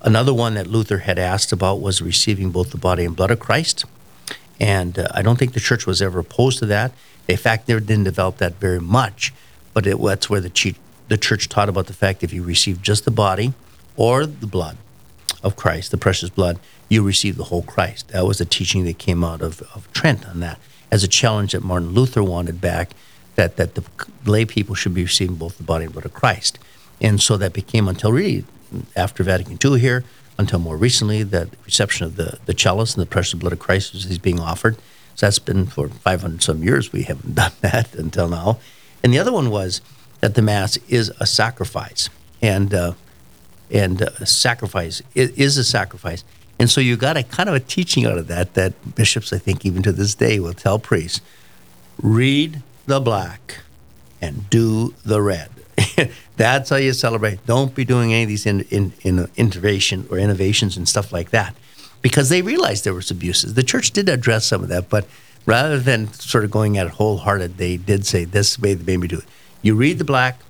Another 0.00 0.32
one 0.32 0.54
that 0.54 0.66
Luther 0.66 0.98
had 0.98 1.18
asked 1.18 1.52
about 1.52 1.80
was 1.80 2.00
receiving 2.00 2.50
both 2.50 2.70
the 2.70 2.78
body 2.78 3.04
and 3.04 3.14
blood 3.14 3.30
of 3.30 3.40
Christ. 3.40 3.84
And 4.58 4.98
uh, 4.98 5.08
I 5.10 5.22
don't 5.22 5.38
think 5.38 5.52
the 5.52 5.60
church 5.60 5.86
was 5.86 6.00
ever 6.00 6.20
opposed 6.20 6.58
to 6.60 6.66
that. 6.66 6.92
In 7.28 7.36
fact, 7.36 7.66
they 7.66 7.78
didn't 7.78 8.04
develop 8.04 8.38
that 8.38 8.54
very 8.54 8.80
much. 8.80 9.32
But 9.74 9.86
it, 9.86 10.00
that's 10.00 10.30
where 10.30 10.40
the, 10.40 10.50
chi- 10.50 10.78
the 11.08 11.18
church 11.18 11.48
taught 11.48 11.68
about 11.68 11.86
the 11.86 11.92
fact 11.92 12.22
if 12.22 12.32
you 12.32 12.42
receive 12.42 12.80
just 12.80 13.04
the 13.04 13.10
body 13.10 13.52
or 13.96 14.24
the 14.24 14.46
blood 14.46 14.76
of 15.42 15.56
Christ, 15.56 15.90
the 15.90 15.96
precious 15.96 16.30
blood, 16.30 16.58
you 16.88 17.02
receive 17.02 17.36
the 17.36 17.44
whole 17.44 17.62
Christ. 17.62 18.08
That 18.08 18.26
was 18.26 18.38
the 18.38 18.44
teaching 18.44 18.84
that 18.84 18.98
came 18.98 19.24
out 19.24 19.40
of, 19.40 19.62
of 19.74 19.90
Trent 19.92 20.26
on 20.28 20.40
that 20.40 20.58
as 20.90 21.02
a 21.02 21.08
challenge 21.08 21.52
that 21.52 21.62
Martin 21.62 21.90
Luther 21.90 22.22
wanted 22.22 22.60
back 22.60 22.90
that, 23.36 23.56
that 23.56 23.74
the 23.74 23.84
lay 24.26 24.44
people 24.44 24.74
should 24.74 24.94
be 24.94 25.02
receiving 25.02 25.36
both 25.36 25.56
the 25.56 25.62
body 25.62 25.84
and 25.84 25.92
blood 25.92 26.04
of 26.04 26.12
Christ. 26.12 26.58
And 27.00 27.20
so 27.20 27.36
that 27.38 27.52
became 27.52 27.88
until 27.88 28.12
really 28.12 28.44
after 28.94 29.22
Vatican 29.22 29.58
II 29.62 29.80
here, 29.80 30.04
until 30.38 30.58
more 30.58 30.76
recently, 30.76 31.22
the 31.22 31.48
reception 31.64 32.06
of 32.06 32.16
the, 32.16 32.38
the 32.46 32.54
chalice 32.54 32.94
and 32.94 33.02
the 33.02 33.06
precious 33.06 33.34
blood 33.34 33.52
of 33.52 33.58
Christ 33.58 33.94
is 33.94 34.18
being 34.18 34.40
offered. 34.40 34.76
So 35.14 35.26
that's 35.26 35.38
been 35.38 35.66
for 35.66 35.88
500 35.88 36.42
some 36.42 36.62
years. 36.62 36.92
We 36.92 37.02
haven't 37.02 37.34
done 37.34 37.52
that 37.60 37.94
until 37.94 38.28
now. 38.28 38.58
And 39.02 39.12
the 39.12 39.18
other 39.18 39.32
one 39.32 39.50
was 39.50 39.80
that 40.20 40.34
the 40.34 40.42
Mass 40.42 40.76
is 40.88 41.10
a 41.20 41.26
sacrifice. 41.26 42.08
And, 42.40 42.72
uh, 42.72 42.92
and 43.72 44.02
uh, 44.02 44.24
sacrifice 44.24 45.02
is, 45.14 45.30
is 45.30 45.56
a 45.56 45.64
sacrifice. 45.64 46.22
And 46.58 46.70
so 46.70 46.80
you 46.80 46.96
got 46.96 47.16
a 47.16 47.22
kind 47.22 47.48
of 47.48 47.54
a 47.54 47.60
teaching 47.60 48.06
out 48.06 48.18
of 48.18 48.28
that 48.28 48.54
that 48.54 48.94
bishops, 48.94 49.32
I 49.32 49.38
think, 49.38 49.66
even 49.66 49.82
to 49.82 49.92
this 49.92 50.14
day, 50.14 50.38
will 50.38 50.52
tell 50.52 50.78
priests 50.78 51.20
read 52.00 52.62
the 52.86 53.00
black 53.00 53.60
and 54.20 54.48
do 54.50 54.94
the 55.04 55.20
red. 55.20 55.50
That's 56.36 56.70
how 56.70 56.76
you 56.76 56.92
celebrate. 56.92 57.44
Don't 57.46 57.74
be 57.74 57.84
doing 57.84 58.12
any 58.12 58.22
of 58.22 58.28
these 58.28 58.46
in, 58.46 58.60
in, 58.62 58.92
in 59.02 59.28
innovation 59.36 60.06
or 60.10 60.18
innovations 60.18 60.76
and 60.76 60.88
stuff 60.88 61.12
like 61.12 61.30
that, 61.30 61.54
because 62.00 62.28
they 62.28 62.42
realized 62.42 62.84
there 62.84 62.94
was 62.94 63.10
abuses. 63.10 63.54
The 63.54 63.62
church 63.62 63.90
did 63.90 64.08
address 64.08 64.46
some 64.46 64.62
of 64.62 64.68
that, 64.68 64.88
but 64.88 65.06
rather 65.46 65.78
than 65.78 66.12
sort 66.12 66.44
of 66.44 66.50
going 66.50 66.78
at 66.78 66.86
it 66.86 66.92
wholehearted, 66.94 67.56
they 67.56 67.76
did 67.76 68.06
say 68.06 68.24
this 68.24 68.58
way 68.58 68.74
they 68.74 68.84
made 68.84 69.00
me 69.00 69.08
do 69.08 69.18
it. 69.18 69.24
You 69.62 69.74
read 69.74 69.98
the 69.98 70.04
black, 70.04 70.40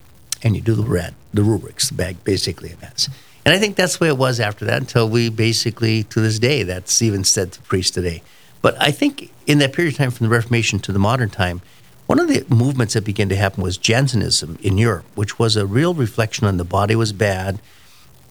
and 0.42 0.56
you 0.56 0.62
do 0.62 0.74
the 0.74 0.82
red, 0.82 1.14
the 1.32 1.42
rubrics, 1.42 1.88
the 1.88 1.94
bag 1.94 2.22
basically 2.24 2.70
events. 2.70 3.08
And 3.44 3.54
I 3.54 3.58
think 3.58 3.76
that's 3.76 3.96
the 3.96 4.04
way 4.04 4.08
it 4.08 4.18
was 4.18 4.38
after 4.38 4.64
that 4.66 4.80
until 4.80 5.08
we 5.08 5.28
basically, 5.28 6.04
to 6.04 6.20
this 6.20 6.38
day, 6.38 6.62
that's 6.62 7.02
even 7.02 7.24
said 7.24 7.52
to 7.52 7.62
priests 7.62 7.90
today. 7.90 8.22
But 8.60 8.80
I 8.80 8.92
think 8.92 9.32
in 9.46 9.58
that 9.58 9.72
period 9.72 9.94
of 9.94 9.98
time 9.98 10.10
from 10.12 10.26
the 10.26 10.30
Reformation 10.30 10.78
to 10.80 10.92
the 10.92 10.98
modern 10.98 11.30
time, 11.30 11.60
one 12.06 12.20
of 12.20 12.28
the 12.28 12.44
movements 12.48 12.94
that 12.94 13.04
began 13.04 13.28
to 13.30 13.36
happen 13.36 13.62
was 13.62 13.76
Jansenism 13.76 14.58
in 14.62 14.78
Europe, 14.78 15.06
which 15.14 15.38
was 15.38 15.56
a 15.56 15.66
real 15.66 15.94
reflection 15.94 16.46
on 16.46 16.56
the 16.56 16.64
body 16.64 16.94
was 16.94 17.12
bad, 17.12 17.60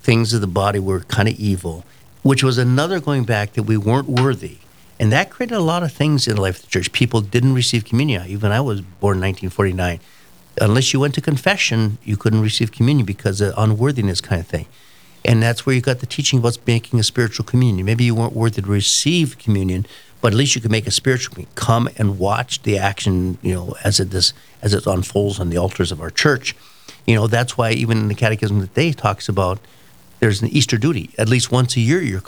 things 0.01 0.33
of 0.33 0.41
the 0.41 0.47
body 0.47 0.79
were 0.79 1.01
kind 1.01 1.27
of 1.27 1.39
evil, 1.39 1.83
which 2.23 2.43
was 2.43 2.57
another 2.57 2.99
going 2.99 3.23
back 3.23 3.53
that 3.53 3.63
we 3.63 3.77
weren't 3.77 4.07
worthy. 4.07 4.57
And 4.99 5.11
that 5.11 5.29
created 5.31 5.55
a 5.55 5.61
lot 5.61 5.83
of 5.83 5.91
things 5.91 6.27
in 6.27 6.35
the 6.35 6.41
life 6.41 6.57
of 6.57 6.61
the 6.61 6.67
church. 6.67 6.91
People 6.91 7.21
didn't 7.21 7.55
receive 7.55 7.85
communion. 7.85 8.27
Even 8.27 8.51
I 8.51 8.61
was 8.61 8.81
born 8.81 9.17
in 9.17 9.23
1949. 9.23 9.99
Unless 10.59 10.93
you 10.93 10.99
went 10.99 11.13
to 11.15 11.21
confession, 11.21 11.97
you 12.03 12.17
couldn't 12.17 12.41
receive 12.41 12.71
communion 12.71 13.05
because 13.05 13.39
of 13.41 13.53
unworthiness 13.57 14.21
kind 14.21 14.41
of 14.41 14.47
thing. 14.47 14.67
And 15.23 15.41
that's 15.41 15.65
where 15.65 15.75
you 15.75 15.81
got 15.81 15.99
the 15.99 16.05
teaching 16.05 16.39
about 16.39 16.57
making 16.65 16.99
a 16.99 17.03
spiritual 17.03 17.45
communion. 17.45 17.85
Maybe 17.85 18.03
you 18.03 18.15
weren't 18.15 18.33
worthy 18.33 18.61
to 18.61 18.67
receive 18.67 19.37
communion, 19.37 19.85
but 20.19 20.33
at 20.33 20.37
least 20.37 20.55
you 20.55 20.61
could 20.61 20.71
make 20.71 20.87
a 20.87 20.91
spiritual 20.91 21.33
communion. 21.33 21.55
Come 21.55 21.89
and 21.97 22.17
watch 22.17 22.63
the 22.63 22.77
action, 22.77 23.37
you 23.41 23.53
know, 23.53 23.75
as 23.83 23.99
it 23.99 24.09
this 24.09 24.33
as 24.61 24.73
it 24.73 24.85
unfolds 24.87 25.39
on 25.39 25.49
the 25.49 25.57
altars 25.57 25.91
of 25.91 26.01
our 26.01 26.09
church. 26.09 26.55
You 27.05 27.15
know, 27.15 27.27
that's 27.27 27.57
why 27.57 27.71
even 27.71 27.97
in 27.99 28.07
the 28.07 28.15
catechism 28.15 28.59
that 28.59 28.73
they 28.73 28.91
talks 28.91 29.29
about, 29.29 29.59
there's 30.19 30.41
an 30.41 30.49
Easter 30.49 30.77
duty. 30.77 31.11
At 31.17 31.29
least 31.29 31.51
once 31.51 31.75
a 31.75 31.79
year, 31.81 32.01
you're 32.01 32.21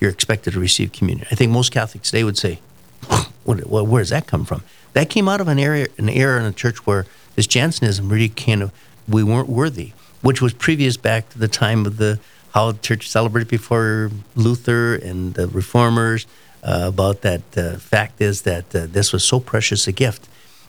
you're 0.00 0.10
expected 0.10 0.52
to 0.52 0.60
receive 0.60 0.92
communion. 0.92 1.26
I 1.30 1.34
think 1.34 1.50
most 1.50 1.72
Catholics 1.72 2.10
today 2.10 2.24
would 2.24 2.38
say, 2.38 2.60
where 3.44 4.02
does 4.02 4.10
that 4.10 4.26
come 4.26 4.44
from? 4.44 4.62
That 4.92 5.10
came 5.10 5.28
out 5.28 5.40
of 5.40 5.48
an 5.48 5.58
area, 5.58 5.88
an 5.98 6.08
era 6.08 6.38
in 6.38 6.44
the 6.44 6.52
church 6.52 6.86
where 6.86 7.06
this 7.34 7.46
Jansenism 7.46 8.08
really 8.08 8.28
kind 8.28 8.62
of, 8.62 8.72
we 9.08 9.22
weren't 9.22 9.48
worthy, 9.48 9.92
which 10.22 10.40
was 10.40 10.52
previous 10.52 10.96
back 10.96 11.28
to 11.30 11.38
the 11.38 11.48
time 11.48 11.86
of 11.86 11.96
the 11.96 12.18
how 12.54 12.70
the 12.70 12.78
church 12.78 13.08
celebrated 13.08 13.48
before 13.48 14.12
Luther 14.36 14.94
and 14.94 15.34
the 15.34 15.48
reformers 15.48 16.24
uh, 16.62 16.84
about 16.86 17.22
that 17.22 17.42
uh, 17.58 17.76
fact 17.78 18.20
is 18.20 18.42
that 18.42 18.74
uh, 18.74 18.86
this 18.88 19.12
was 19.12 19.24
so 19.24 19.40
precious 19.40 19.88
a 19.88 19.92
gift. 19.92 20.28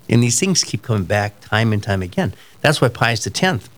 And 0.09 0.23
these 0.23 0.39
things 0.39 0.63
keep 0.63 0.81
coming 0.81 1.03
back 1.03 1.39
time 1.41 1.71
and 1.71 1.81
time 1.83 2.01
again. 2.01 2.33
That's 2.61 2.81
why 2.81 2.89
Pius 2.89 3.25
X 3.27 3.69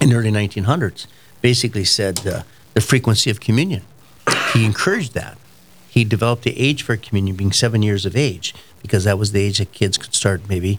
in 0.00 0.10
the 0.10 0.16
early 0.16 0.30
1900s 0.30 1.06
basically 1.40 1.84
said 1.84 2.26
uh, 2.26 2.42
the 2.74 2.82
frequency 2.82 3.30
of 3.30 3.40
communion. 3.40 3.82
He 4.52 4.66
encouraged 4.66 5.14
that. 5.14 5.38
He 5.88 6.04
developed 6.04 6.42
the 6.42 6.58
age 6.58 6.82
for 6.82 6.96
communion 6.96 7.36
being 7.36 7.52
seven 7.52 7.82
years 7.82 8.04
of 8.04 8.16
age 8.16 8.54
because 8.82 9.04
that 9.04 9.18
was 9.18 9.32
the 9.32 9.40
age 9.40 9.58
that 9.58 9.72
kids 9.72 9.96
could 9.96 10.14
start 10.14 10.42
maybe 10.48 10.78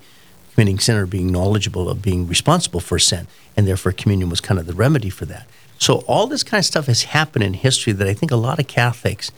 committing 0.54 0.80
sin 0.80 0.98
or 0.98 1.06
being 1.06 1.32
knowledgeable 1.32 1.90
of 1.90 2.02
being 2.02 2.28
responsible 2.28 2.80
for 2.80 3.00
sin. 3.00 3.28
And 3.56 3.68
therefore, 3.68 3.92
communion 3.92 4.30
was 4.30 4.42
kind 4.42 4.60
of 4.60 4.66
the 4.66 4.74
remedy 4.74 5.10
for 5.10 5.26
that. 5.26 5.48
So, 5.78 6.00
all 6.08 6.28
this 6.28 6.44
kind 6.44 6.60
of 6.60 6.66
stuff 6.66 6.86
has 6.86 7.04
happened 7.04 7.44
in 7.44 7.54
history 7.56 7.94
that 7.94 8.08
I 8.08 8.14
think 8.14 8.32
a 8.32 8.36
lot 8.36 8.60
of 8.60 8.68
Catholics 8.68 9.32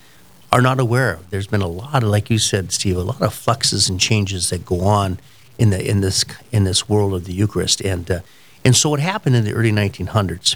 are 0.51 0.61
not 0.61 0.79
aware 0.79 1.13
of. 1.13 1.29
There's 1.29 1.47
been 1.47 1.61
a 1.61 1.67
lot 1.67 2.03
of, 2.03 2.09
like 2.09 2.29
you 2.29 2.37
said, 2.37 2.71
Steve, 2.71 2.97
a 2.97 3.01
lot 3.01 3.21
of 3.21 3.33
fluxes 3.33 3.89
and 3.89 3.99
changes 3.99 4.49
that 4.49 4.65
go 4.65 4.81
on 4.81 5.19
in 5.57 5.69
the 5.69 5.89
in 5.89 6.01
this 6.01 6.25
in 6.51 6.63
this 6.63 6.89
world 6.89 7.13
of 7.13 7.25
the 7.25 7.33
Eucharist. 7.33 7.81
And 7.81 8.09
uh, 8.09 8.19
and 8.65 8.75
so, 8.75 8.89
what 8.89 8.99
happened 8.99 9.35
in 9.35 9.43
the 9.43 9.53
early 9.53 9.71
1900s 9.71 10.55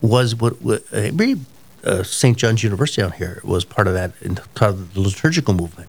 was 0.00 0.34
what, 0.34 0.60
what 0.60 0.84
uh, 0.92 1.10
uh, 1.84 2.02
St. 2.02 2.36
John's 2.36 2.62
University 2.62 3.02
out 3.02 3.14
here 3.14 3.40
was 3.44 3.64
part 3.64 3.86
of 3.86 3.94
that, 3.94 4.12
part 4.54 4.72
of 4.72 4.94
the 4.94 5.00
liturgical 5.00 5.54
movement. 5.54 5.88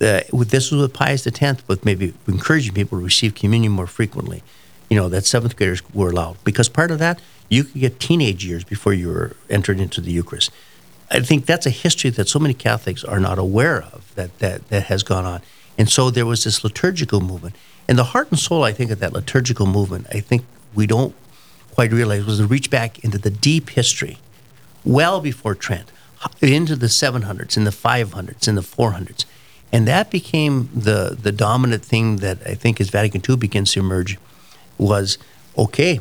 Uh, 0.00 0.20
this 0.32 0.70
was 0.70 0.80
with 0.80 0.92
Pius 0.92 1.26
X, 1.26 1.62
with 1.66 1.84
maybe 1.84 2.14
encouraging 2.26 2.74
people 2.74 2.98
to 2.98 3.04
receive 3.04 3.34
communion 3.34 3.72
more 3.72 3.86
frequently. 3.86 4.42
You 4.88 4.96
know 4.96 5.08
that 5.08 5.26
seventh 5.26 5.56
graders 5.56 5.82
were 5.92 6.10
allowed 6.10 6.42
because 6.44 6.68
part 6.68 6.90
of 6.90 6.98
that 6.98 7.20
you 7.48 7.64
could 7.64 7.80
get 7.80 8.00
teenage 8.00 8.44
years 8.44 8.64
before 8.64 8.92
you 8.92 9.08
were 9.08 9.36
entered 9.50 9.80
into 9.80 10.00
the 10.00 10.10
Eucharist. 10.10 10.50
I 11.10 11.20
think 11.20 11.46
that's 11.46 11.66
a 11.66 11.70
history 11.70 12.10
that 12.10 12.28
so 12.28 12.38
many 12.38 12.54
Catholics 12.54 13.02
are 13.04 13.20
not 13.20 13.38
aware 13.38 13.82
of 13.82 14.14
that 14.14 14.38
that 14.38 14.68
that 14.68 14.84
has 14.84 15.02
gone 15.02 15.24
on, 15.24 15.42
and 15.76 15.90
so 15.90 16.10
there 16.10 16.26
was 16.26 16.44
this 16.44 16.62
liturgical 16.62 17.20
movement. 17.20 17.56
And 17.88 17.98
the 17.98 18.04
heart 18.04 18.30
and 18.30 18.38
soul, 18.38 18.64
I 18.64 18.72
think, 18.72 18.90
of 18.90 18.98
that 18.98 19.14
liturgical 19.14 19.66
movement, 19.66 20.06
I 20.10 20.20
think 20.20 20.44
we 20.74 20.86
don't 20.86 21.14
quite 21.74 21.90
realize 21.90 22.26
was 22.26 22.38
to 22.38 22.46
reach 22.46 22.68
back 22.68 22.98
into 23.02 23.16
the 23.16 23.30
deep 23.30 23.70
history, 23.70 24.18
well 24.84 25.20
before 25.20 25.54
Trent, 25.54 25.90
into 26.42 26.76
the 26.76 26.88
700s, 26.88 27.56
in 27.56 27.64
the 27.64 27.70
500s, 27.70 28.46
in 28.46 28.56
the 28.56 28.60
400s. 28.60 29.24
And 29.72 29.86
that 29.86 30.10
became 30.10 30.70
the, 30.74 31.16
the 31.20 31.32
dominant 31.32 31.84
thing 31.84 32.16
that 32.16 32.38
I 32.46 32.54
think 32.54 32.80
as 32.80 32.90
Vatican 32.90 33.22
II 33.28 33.36
begins 33.36 33.72
to 33.72 33.80
emerge 33.80 34.18
was 34.78 35.18
okay. 35.56 36.00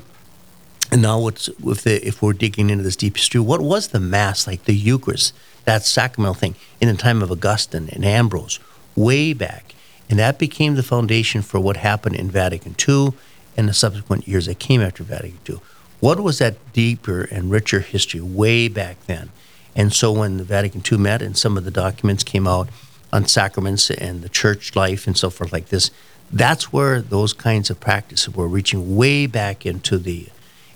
And 0.92 1.02
now, 1.02 1.20
what's 1.20 1.50
if, 1.50 1.84
the, 1.84 2.06
if 2.08 2.22
we're 2.22 2.34
digging 2.34 2.70
into 2.70 2.84
this 2.84 2.96
deep 2.96 3.18
history, 3.18 3.42
what 3.42 3.60
was 3.60 3.90
the 3.90 4.00
Mass 4.00 4.48
like, 4.48 4.64
the 4.64 4.74
Eucharist, 4.74 5.34
that 5.66 5.84
sacramental 5.84 6.34
thing 6.34 6.56
in 6.80 6.88
the 6.88 6.96
time 6.96 7.22
of 7.22 7.30
Augustine 7.30 7.90
and 7.92 8.06
Ambrose, 8.06 8.60
way 8.96 9.34
back? 9.34 9.76
And 10.10 10.18
that 10.18 10.40
became 10.40 10.76
the 10.76 10.84
foundation 10.84 11.42
for 11.42 11.60
what 11.60 11.78
happened 11.78 12.16
in 12.16 12.32
Vatican 12.32 12.76
II 12.88 13.10
and 13.58 13.68
the 13.68 13.74
subsequent 13.74 14.28
years 14.28 14.46
that 14.46 14.60
came 14.60 14.82
after 14.82 15.04
Vatican 15.04 15.40
II. 15.50 15.60
What 16.00 16.22
was 16.22 16.38
that 16.38 16.56
deeper 16.72 17.24
and 17.24 17.52
richer 17.52 17.82
history 17.82 18.22
way 18.22 18.70
back 18.70 18.98
then? 19.08 19.30
And 19.76 19.92
so 19.92 20.12
when 20.12 20.38
the 20.38 20.44
Vatican 20.44 20.84
II 20.90 21.00
met 21.00 21.22
and 21.22 21.38
some 21.38 21.58
of 21.58 21.66
the 21.66 21.72
documents 21.72 22.24
came 22.24 22.48
out 22.48 22.70
on 23.18 23.26
sacraments 23.28 23.90
and 23.90 24.22
the 24.22 24.30
church 24.30 24.76
life 24.76 25.08
and 25.08 25.18
so 25.18 25.30
forth 25.30 25.52
like 25.52 25.70
this, 25.70 25.90
that's 26.32 26.72
where 26.72 27.02
those 27.02 27.34
kinds 27.34 27.70
of 27.70 27.80
practices 27.80 28.34
were 28.36 28.48
reaching 28.48 28.96
way 28.96 29.26
back 29.26 29.66
into 29.66 29.98
the. 29.98 30.28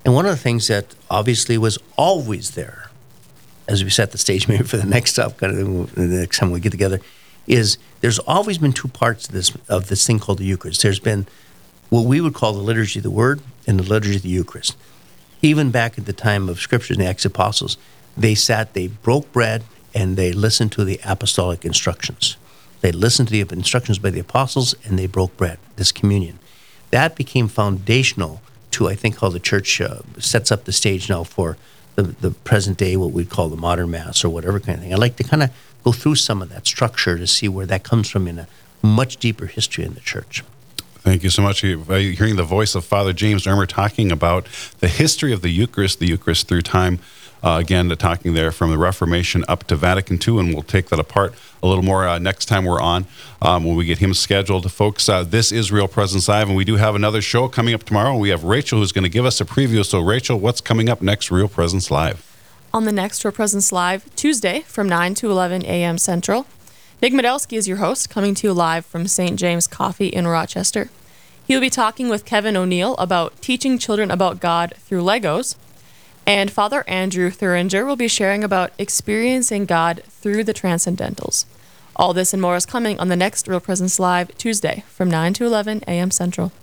And 0.04 0.14
one 0.16 0.26
of 0.26 0.32
the 0.32 0.42
things 0.42 0.68
that 0.68 0.96
obviously 1.10 1.58
was 1.58 1.78
always 1.98 2.52
there, 2.52 2.90
as 3.68 3.84
we 3.84 3.90
set 3.90 4.12
the 4.12 4.18
stage 4.18 4.48
maybe 4.48 4.64
for 4.64 4.78
the 4.78 4.88
next 4.88 5.12
stuff, 5.12 5.38
kind 5.38 5.58
of 5.58 5.96
the 5.96 6.08
next 6.08 6.40
time 6.40 6.52
we 6.52 6.60
get 6.60 6.72
together, 6.72 7.00
is 7.48 7.78
there's 8.02 8.20
always 8.20 8.58
been 8.58 8.74
two 8.74 8.88
parts 8.88 9.28
of 9.28 9.34
this 9.34 9.52
of 9.70 9.88
this 9.90 10.06
thing 10.06 10.20
called 10.20 10.40
the 10.40 10.46
Eucharist. 10.46 10.82
There's 10.82 11.00
been 11.00 11.28
what 11.90 12.06
we 12.06 12.22
would 12.22 12.34
call 12.34 12.54
the 12.54 12.62
liturgy 12.62 13.00
of 13.00 13.04
the 13.04 13.12
Word 13.12 13.42
and 13.68 13.80
the 13.80 13.84
liturgy 13.84 14.16
of 14.16 14.22
the 14.24 14.30
Eucharist. 14.30 14.76
Even 15.42 15.70
back 15.70 15.98
at 15.98 16.06
the 16.06 16.14
time 16.14 16.50
of 16.50 16.60
Scriptures 16.60 16.98
and 16.98 17.06
the 17.06 17.10
Acts 17.10 17.26
Apostles, 17.26 17.78
they 18.18 18.36
sat, 18.36 18.74
they 18.74 18.88
broke 18.88 19.32
bread, 19.32 19.64
and 19.94 20.18
they 20.18 20.32
listened 20.32 20.72
to 20.74 20.84
the 20.84 21.00
apostolic 21.04 21.66
instructions. 21.66 22.38
They 22.82 22.92
listened 22.92 23.30
to 23.30 23.44
the 23.44 23.54
instructions 23.54 24.00
by 24.00 24.10
the 24.10 24.20
apostles, 24.20 24.76
and 24.84 24.98
they 24.98 25.08
broke 25.08 25.38
bread, 25.38 25.60
this 25.76 25.92
communion. 25.92 26.40
That 26.90 27.16
became 27.16 27.48
foundational 27.48 28.42
to, 28.72 28.90
I 28.90 28.96
think, 28.96 29.20
how 29.20 29.30
the 29.30 29.40
church 29.40 29.80
uh, 29.80 30.00
sets 30.18 30.52
up 30.52 30.66
the 30.66 30.72
stage 30.72 31.10
now 31.10 31.24
for 31.24 31.58
the, 31.96 32.04
the 32.04 32.32
present 32.32 32.78
day, 32.78 32.98
what 32.98 33.12
we 33.12 33.26
call 33.26 33.50
the 33.50 33.58
modern 33.58 33.92
Mass 33.92 34.24
or 34.24 34.30
whatever 34.30 34.60
kind 34.60 34.78
of 34.78 34.84
thing. 34.84 34.94
I'd 34.94 35.00
like 35.00 35.18
to 35.18 35.24
kind 35.24 35.44
of 35.44 35.52
go 35.84 35.92
through 35.92 36.16
some 36.16 36.42
of 36.42 36.50
that 36.50 36.66
structure 36.66 37.18
to 37.18 37.28
see 37.28 37.48
where 37.48 37.66
that 37.66 37.84
comes 37.84 38.10
from 38.10 38.28
in 38.28 38.40
a 38.40 38.48
much 38.82 39.18
deeper 39.18 39.46
history 39.46 39.84
in 39.84 39.94
the 39.94 40.00
church. 40.00 40.44
Thank 41.00 41.24
you 41.24 41.30
so 41.30 41.42
much. 41.42 41.62
Hearing 41.62 42.36
the 42.36 42.44
voice 42.44 42.76
of 42.76 42.86
Father 42.86 43.12
James 43.12 43.48
Ermer 43.48 43.66
talking 43.66 44.12
about 44.12 44.48
the 44.80 44.88
history 44.88 45.34
of 45.34 45.42
the 45.42 45.50
Eucharist, 45.50 46.00
the 46.00 46.08
Eucharist 46.08 46.48
through 46.48 46.62
time. 46.62 47.00
Uh, 47.44 47.58
again, 47.60 47.90
talking 47.90 48.34
there 48.34 48.52
from 48.52 48.70
the 48.70 48.78
Reformation 48.78 49.44
up 49.48 49.66
to 49.66 49.76
Vatican 49.76 50.20
II, 50.26 50.40
and 50.40 50.54
we'll 50.54 50.62
take 50.62 50.90
that 50.90 51.00
apart 51.00 51.34
a 51.64 51.68
little 51.68 51.84
more 51.84 52.08
uh, 52.08 52.20
next 52.20 52.46
time 52.46 52.66
we're 52.66 52.82
on 52.82 53.06
um, 53.42 53.64
when 53.64 53.76
we 53.76 53.86
get 53.86 53.98
him 53.98 54.14
scheduled. 54.14 54.72
Folks, 54.72 55.10
uh, 55.10 55.24
this 55.24 55.52
is 55.52 55.72
Real 55.72 55.88
Presence 55.88 56.28
Live, 56.28 56.48
and 56.48 56.56
we 56.56 56.66
do 56.66 56.76
have 56.76 56.96
another 56.96 57.22
show 57.22 57.48
coming 57.48 57.74
up 57.74 57.84
tomorrow. 57.84 58.16
We 58.16 58.30
have 58.30 58.44
Rachel 58.44 58.80
who's 58.80 58.92
going 58.92 59.04
to 59.04 59.10
give 59.10 59.26
us 59.26 59.42
a 59.42 59.46
preview. 59.46 59.84
So, 59.84 60.00
Rachel, 60.00 60.40
what's 60.40 60.62
coming 60.62 60.90
up 60.90 61.02
next, 61.02 61.32
Real 61.32 61.48
Presence 61.48 61.90
Live? 61.90 62.28
On 62.74 62.86
the 62.86 62.92
next 62.92 63.26
Real 63.26 63.32
Presence 63.32 63.72
Live, 63.72 64.14
Tuesday 64.16 64.62
from 64.62 64.88
9 64.88 65.16
to 65.16 65.32
11 65.32 65.66
a.m. 65.66 65.98
Central, 65.98 66.46
Nick 67.02 67.14
Medelsky 67.14 67.58
is 67.58 67.68
your 67.68 67.78
host, 67.78 68.12
coming 68.12 68.36
to 68.36 68.48
you 68.48 68.54
live 68.54 68.86
from 68.86 69.08
St. 69.08 69.40
James 69.40 69.66
Coffee 69.66 70.08
in 70.08 70.28
Rochester. 70.28 70.92
He'll 71.48 71.60
be 71.60 71.72
talking 71.72 72.08
with 72.08 72.26
Kevin 72.26 72.56
O'Neill 72.56 72.96
about 72.98 73.42
teaching 73.42 73.80
children 73.80 74.12
about 74.12 74.40
God 74.40 74.76
through 74.78 75.02
Legos. 75.02 75.56
And 76.32 76.50
Father 76.50 76.86
Andrew 76.88 77.30
Thuringer 77.30 77.86
will 77.86 77.98
be 77.98 78.08
sharing 78.08 78.42
about 78.42 78.72
experiencing 78.78 79.66
God 79.66 80.02
through 80.08 80.46
the 80.46 80.54
Transcendentals. 80.54 81.44
All 81.94 82.14
this 82.14 82.32
and 82.32 82.42
more 82.42 82.56
is 82.56 82.66
coming 82.66 82.98
on 83.02 83.10
the 83.10 83.18
next 83.18 83.50
Real 83.50 83.60
Presence 83.60 84.00
Live 84.00 84.38
Tuesday 84.38 84.86
from 84.88 85.12
9 85.12 85.34
to 85.34 85.46
11 85.46 85.84
a.m. 85.90 86.10
Central. 86.10 86.54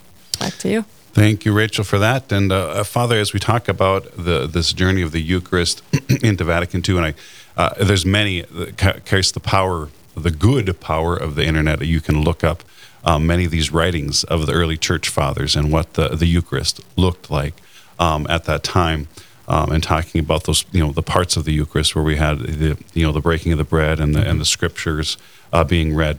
Back 0.40 0.54
to 0.60 0.70
you. 0.70 0.82
Thank 1.12 1.44
you, 1.44 1.52
Rachel, 1.52 1.84
for 1.84 1.98
that. 1.98 2.32
And 2.32 2.50
uh, 2.50 2.68
uh 2.68 2.82
Father, 2.82 3.18
as 3.18 3.34
we 3.34 3.40
talk 3.40 3.68
about 3.68 4.10
the 4.16 4.46
this 4.46 4.72
journey 4.72 5.02
of 5.02 5.12
the 5.12 5.20
Eucharist 5.20 5.82
into 6.22 6.44
Vatican 6.44 6.82
II, 6.88 6.96
and 6.96 7.06
I, 7.08 7.14
uh, 7.58 7.84
there's 7.84 8.06
many 8.06 8.40
that 8.40 9.04
carries 9.04 9.32
the 9.32 9.40
power 9.40 9.90
the 10.16 10.30
good 10.30 10.80
power 10.80 11.14
of 11.14 11.34
the 11.34 11.44
internet. 11.44 11.84
You 11.84 12.00
can 12.00 12.22
look 12.22 12.42
up 12.42 12.62
um, 13.04 13.26
many 13.26 13.44
of 13.44 13.50
these 13.50 13.70
writings 13.70 14.24
of 14.24 14.46
the 14.46 14.54
early 14.54 14.78
church 14.78 15.10
fathers 15.10 15.54
and 15.54 15.70
what 15.70 15.92
the, 15.92 16.08
the 16.08 16.26
Eucharist 16.26 16.80
looked 16.96 17.30
like 17.30 17.52
um, 17.98 18.26
at 18.30 18.44
that 18.44 18.62
time. 18.62 19.08
Um, 19.50 19.72
and 19.72 19.82
talking 19.82 20.20
about 20.20 20.44
those, 20.44 20.66
you 20.72 20.80
know, 20.84 20.92
the 20.92 21.02
parts 21.02 21.38
of 21.38 21.46
the 21.46 21.52
Eucharist 21.52 21.94
where 21.94 22.04
we 22.04 22.16
had 22.16 22.38
the, 22.38 22.76
you 22.92 23.06
know, 23.06 23.12
the 23.12 23.22
breaking 23.22 23.50
of 23.52 23.56
the 23.56 23.64
bread 23.64 23.98
and 23.98 24.14
the 24.14 24.20
and 24.20 24.38
the 24.38 24.44
scriptures 24.44 25.16
uh, 25.54 25.64
being 25.64 25.94
read, 25.94 26.18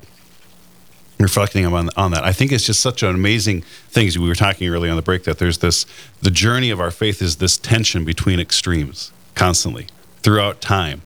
reflecting 1.20 1.63
on 1.63 1.89
on 1.96 2.12
that. 2.12 2.24
I 2.24 2.34
think 2.34 2.52
it's 2.52 2.65
just 2.65 2.80
such 2.80 3.04
an 3.04 3.10
amazing 3.10 3.62
thing. 3.89 4.08
As 4.08 4.18
we 4.18 4.28
were 4.28 4.34
talking 4.34 4.68
earlier 4.68 4.89
on 4.89 4.98
the 4.98 5.04
break 5.04 5.26
that 5.26 5.38
there's 5.38 5.60
this, 5.60 5.86
the 6.24 6.32
journey 6.32 6.72
of 6.72 6.80
our 6.80 6.89
faith 6.89 7.22
is 7.22 7.36
this 7.36 7.56
tension 7.56 8.04
between 8.04 8.39
extremes 8.39 9.12
constantly 9.36 9.86
throughout 10.24 10.60
time, 10.60 11.04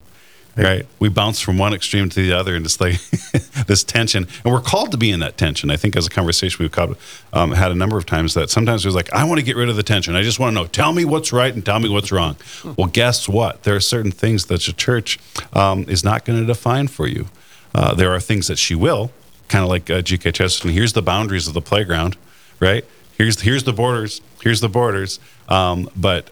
right? 0.58 0.86
We 1.00 1.10
bounce 1.10 1.39
from 1.39 1.58
one 1.58 1.74
extreme 1.74 2.10
to 2.10 2.22
the 2.22 2.34
other, 2.34 2.56
and 2.56 2.66
it's 2.66 2.80
like 2.80 3.02
this 3.68 3.84
tension. 3.84 4.28
And 4.44 4.54
we're 4.54 4.62
called 4.62 4.92
to 4.92 4.98
be 4.98 5.12
in 5.12 5.20
that 5.20 5.38
tension. 5.38 5.70
I 5.72 5.78
think 5.78 5.96
as 5.96 6.08
a 6.08 6.10
conversation 6.10 6.63
we've 6.63 6.72
called, 6.72 6.98
um, 7.32 7.52
had 7.52 7.72
a 7.72 7.76
number 7.76 7.98
of 7.98 8.06
times 8.06 8.34
that 8.36 8.50
sometimes 8.50 8.86
it's 8.86 8.96
like, 8.96 9.12
I 9.12 9.24
want 9.24 9.39
to 9.39 9.46
get 9.46 9.56
rid 9.56 9.70
of 9.70 9.76
the 9.76 9.84
tension. 9.84 10.16
I 10.16 10.22
just 10.22 10.39
want 10.39 10.56
to 10.56 10.62
know, 10.62 10.68
tell 10.68 10.94
me 10.94 11.06
what's 11.06 11.34
right 11.34 11.54
and 11.54 11.66
tell 11.66 11.80
me 11.80 11.89
what's 11.89 12.12
wrong. 12.12 12.36
Well, 12.78 12.88
guess 12.88 13.28
what? 13.28 13.63
There 13.63 13.76
are 13.76 13.80
certain 13.80 14.12
things 14.12 14.46
that 14.46 14.62
the 14.62 14.74
church 14.74 15.20
um, 15.54 15.86
is 15.88 16.04
not 16.04 16.26
going 16.26 16.39
to 16.39 16.46
define 16.46 16.88
for 16.88 17.08
you. 17.08 17.28
Uh, 17.74 17.94
there 17.96 18.12
are 18.12 18.20
things 18.20 18.48
that 18.48 18.60
she 18.60 18.76
will, 18.76 19.12
kind 19.48 19.63
of 19.63 19.70
like 19.70 19.89
uh, 19.89 20.02
G.K. 20.02 20.32
Chesterton. 20.32 20.72
Here's 20.72 20.94
the 20.94 21.02
boundaries 21.02 21.48
of 21.48 21.54
the 21.54 21.62
playground, 21.62 22.18
right? 22.60 22.86
Here's 23.18 23.42
here's 23.42 23.63
the 23.63 23.74
borders. 23.74 24.22
Here's 24.42 24.62
the 24.62 24.70
borders. 24.70 25.20
Um, 25.50 25.89
but 25.96 26.30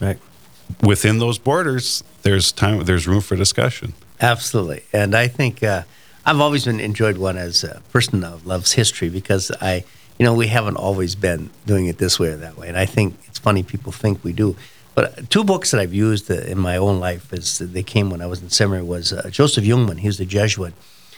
right. 0.00 0.18
Within 0.82 1.18
those 1.18 1.38
borders, 1.38 2.02
there's 2.22 2.52
time 2.52 2.84
there's 2.84 3.06
room 3.06 3.20
for 3.20 3.36
discussion 3.36 3.94
absolutely 4.20 4.82
and 4.92 5.14
i 5.14 5.26
think 5.26 5.62
uh, 5.62 5.82
i've 6.26 6.40
always 6.40 6.64
been 6.64 6.80
enjoyed 6.80 7.16
one 7.16 7.36
as 7.36 7.64
a 7.64 7.80
person 7.92 8.20
that 8.20 8.46
loves 8.46 8.72
history 8.72 9.08
because 9.08 9.50
i 9.60 9.84
you 10.18 10.24
know 10.24 10.34
we 10.34 10.48
haven't 10.48 10.76
always 10.76 11.14
been 11.14 11.50
doing 11.66 11.86
it 11.86 11.98
this 11.98 12.18
way 12.18 12.28
or 12.28 12.36
that 12.36 12.56
way 12.56 12.68
and 12.68 12.76
i 12.76 12.86
think 12.86 13.16
it's 13.26 13.38
funny 13.38 13.62
people 13.62 13.92
think 13.92 14.22
we 14.24 14.32
do 14.32 14.56
but 14.92 15.30
two 15.30 15.44
books 15.44 15.70
that 15.70 15.80
I've 15.80 15.94
used 15.94 16.30
uh, 16.30 16.34
in 16.34 16.58
my 16.58 16.76
own 16.76 16.98
life 16.98 17.32
is 17.32 17.58
they 17.58 17.84
came 17.84 18.10
when 18.10 18.20
I 18.20 18.26
was 18.26 18.42
in 18.42 18.50
seminary 18.50 18.84
was 18.84 19.12
uh, 19.12 19.30
Joseph 19.30 19.64
Jungmann. 19.64 20.00
He 20.00 20.08
was 20.08 20.18
a 20.18 20.26
Jesuit. 20.26 20.74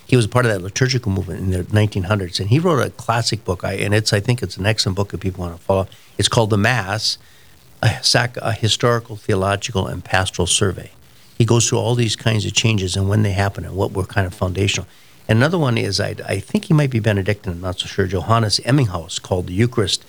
He 0.07 0.15
was 0.15 0.27
part 0.27 0.45
of 0.45 0.53
that 0.53 0.61
liturgical 0.61 1.11
movement 1.11 1.41
in 1.41 1.51
the 1.51 1.65
1900s, 1.65 2.38
and 2.38 2.51
he 2.51 2.59
wrote 2.59 2.87
a 2.87 2.91
classic 2.91 3.45
book. 3.45 3.65
I, 3.65 3.73
and 3.73 3.95
it's 3.95 4.12
I 4.12 4.21
think 4.21 4.43
it's 4.43 4.59
an 4.59 4.67
excellent 4.67 4.97
book 4.97 5.15
if 5.15 5.21
people 5.21 5.43
want 5.43 5.57
to 5.57 5.62
follow. 5.62 5.88
It's 6.19 6.29
called 6.29 6.51
The 6.51 6.59
Mass, 6.59 7.17
a, 7.83 8.03
sac, 8.03 8.37
a 8.38 8.53
historical, 8.53 9.16
theological, 9.16 9.87
and 9.87 10.05
pastoral 10.05 10.47
survey. 10.47 10.90
He 11.37 11.45
goes 11.45 11.68
through 11.68 11.79
all 11.79 11.95
these 11.95 12.16
kinds 12.16 12.47
of 12.47 12.55
changes 12.55 12.97
and 12.97 13.09
when 13.09 13.23
they 13.23 13.33
happen 13.33 13.64
and 13.64 13.75
what 13.75 13.92
were 13.92 14.05
kind 14.05 14.27
of 14.27 14.35
foundational. 14.35 14.87
And 15.29 15.38
another 15.38 15.59
one 15.59 15.77
is 15.77 16.01
I, 16.01 16.14
I 16.27 16.38
think 16.38 16.66
he 16.66 16.75
might 16.75 16.90
be 16.90 17.01
Benedictine. 17.01 17.55
I'm 17.55 17.61
not 17.61 17.81
so 17.81 17.87
sure. 17.87 18.07
Johannes 18.07 18.61
Emminghaus 18.61 19.21
called 19.21 19.49
the 19.49 19.53
Eucharist 19.53 20.05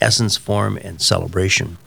Essence, 0.00 0.36
Form, 0.36 0.76
and 0.76 1.00
Celebration. 1.00 1.78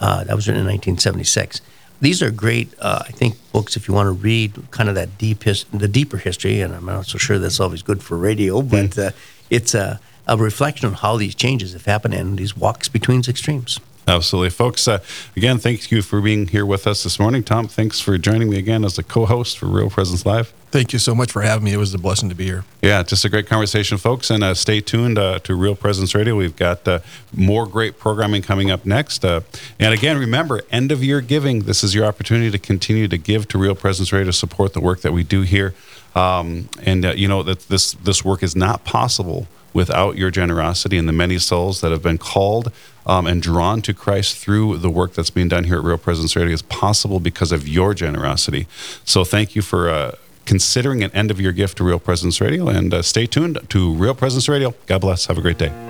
Uh, 0.00 0.24
that 0.24 0.34
was 0.34 0.48
written 0.48 0.62
in 0.62 0.66
1976. 0.66 1.60
These 2.00 2.22
are 2.22 2.30
great, 2.30 2.72
uh, 2.80 3.02
I 3.06 3.12
think, 3.12 3.36
books 3.52 3.76
if 3.76 3.86
you 3.86 3.94
want 3.94 4.06
to 4.06 4.12
read 4.12 4.70
kind 4.70 4.88
of 4.88 4.94
that 4.94 5.18
deep 5.18 5.42
his, 5.42 5.64
the 5.64 5.86
deeper 5.86 6.16
history. 6.16 6.60
And 6.60 6.74
I'm 6.74 6.86
not 6.86 7.06
so 7.06 7.18
sure 7.18 7.38
that's 7.38 7.60
always 7.60 7.82
good 7.82 8.02
for 8.02 8.16
radio, 8.16 8.62
but 8.62 8.90
mm. 8.90 9.08
uh, 9.08 9.10
it's 9.50 9.74
a, 9.74 10.00
a 10.26 10.36
reflection 10.36 10.88
on 10.88 10.94
how 10.94 11.16
these 11.18 11.34
changes 11.34 11.74
have 11.74 11.84
happened 11.84 12.14
and 12.14 12.38
these 12.38 12.56
walks 12.56 12.88
between 12.88 13.20
extremes. 13.28 13.80
Absolutely. 14.10 14.50
Folks, 14.50 14.88
uh, 14.88 14.98
again, 15.36 15.58
thank 15.58 15.92
you 15.92 16.02
for 16.02 16.20
being 16.20 16.48
here 16.48 16.66
with 16.66 16.88
us 16.88 17.04
this 17.04 17.20
morning. 17.20 17.44
Tom, 17.44 17.68
thanks 17.68 18.00
for 18.00 18.18
joining 18.18 18.50
me 18.50 18.58
again 18.58 18.84
as 18.84 18.98
a 18.98 19.04
co 19.04 19.24
host 19.24 19.56
for 19.56 19.66
Real 19.66 19.88
Presence 19.88 20.26
Live. 20.26 20.52
Thank 20.72 20.92
you 20.92 20.98
so 20.98 21.14
much 21.14 21.30
for 21.30 21.42
having 21.42 21.64
me. 21.64 21.72
It 21.72 21.76
was 21.76 21.94
a 21.94 21.98
blessing 21.98 22.28
to 22.28 22.34
be 22.34 22.44
here. 22.44 22.64
Yeah, 22.82 23.04
just 23.04 23.24
a 23.24 23.28
great 23.28 23.46
conversation, 23.46 23.98
folks. 23.98 24.28
And 24.28 24.42
uh, 24.42 24.54
stay 24.54 24.80
tuned 24.80 25.16
uh, 25.16 25.38
to 25.40 25.54
Real 25.54 25.76
Presence 25.76 26.12
Radio. 26.12 26.34
We've 26.34 26.56
got 26.56 26.86
uh, 26.88 27.00
more 27.32 27.66
great 27.66 28.00
programming 28.00 28.42
coming 28.42 28.68
up 28.68 28.84
next. 28.84 29.24
Uh, 29.24 29.42
and 29.78 29.94
again, 29.94 30.18
remember, 30.18 30.62
end 30.72 30.90
of 30.90 31.04
year 31.04 31.20
giving. 31.20 31.60
This 31.60 31.84
is 31.84 31.94
your 31.94 32.04
opportunity 32.04 32.50
to 32.50 32.58
continue 32.58 33.06
to 33.06 33.18
give 33.18 33.46
to 33.48 33.58
Real 33.58 33.76
Presence 33.76 34.12
Radio 34.12 34.26
to 34.26 34.32
support 34.32 34.72
the 34.72 34.80
work 34.80 35.02
that 35.02 35.12
we 35.12 35.22
do 35.22 35.42
here. 35.42 35.72
Um, 36.16 36.68
and 36.82 37.04
uh, 37.04 37.12
you 37.12 37.28
know 37.28 37.44
that 37.44 37.68
this 37.68 37.92
this 37.92 38.24
work 38.24 38.42
is 38.42 38.56
not 38.56 38.84
possible 38.84 39.46
without 39.72 40.16
your 40.16 40.30
generosity 40.30 40.98
and 40.98 41.08
the 41.08 41.12
many 41.12 41.38
souls 41.38 41.80
that 41.80 41.92
have 41.92 42.02
been 42.02 42.18
called 42.18 42.72
um, 43.06 43.26
and 43.26 43.42
drawn 43.42 43.82
to 43.82 43.94
Christ 43.94 44.36
through 44.36 44.78
the 44.78 44.90
work 44.90 45.14
that's 45.14 45.30
being 45.30 45.48
done 45.48 45.64
here 45.64 45.78
at 45.78 45.84
Real 45.84 45.98
Presence 45.98 46.36
Radio 46.36 46.54
is 46.54 46.62
possible 46.62 47.20
because 47.20 47.52
of 47.52 47.66
your 47.66 47.94
generosity. 47.94 48.66
So 49.04 49.24
thank 49.24 49.54
you 49.54 49.62
for 49.62 49.88
uh, 49.88 50.16
considering 50.44 51.02
an 51.02 51.10
end 51.12 51.30
of 51.30 51.40
your 51.40 51.52
gift 51.52 51.78
to 51.78 51.84
Real 51.84 52.00
Presence 52.00 52.40
Radio 52.40 52.68
and 52.68 52.92
uh, 52.92 53.02
stay 53.02 53.26
tuned 53.26 53.58
to 53.70 53.94
Real 53.94 54.14
Presence 54.14 54.48
Radio. 54.48 54.74
God 54.86 55.00
bless. 55.00 55.26
Have 55.26 55.38
a 55.38 55.42
great 55.42 55.58
day. 55.58 55.89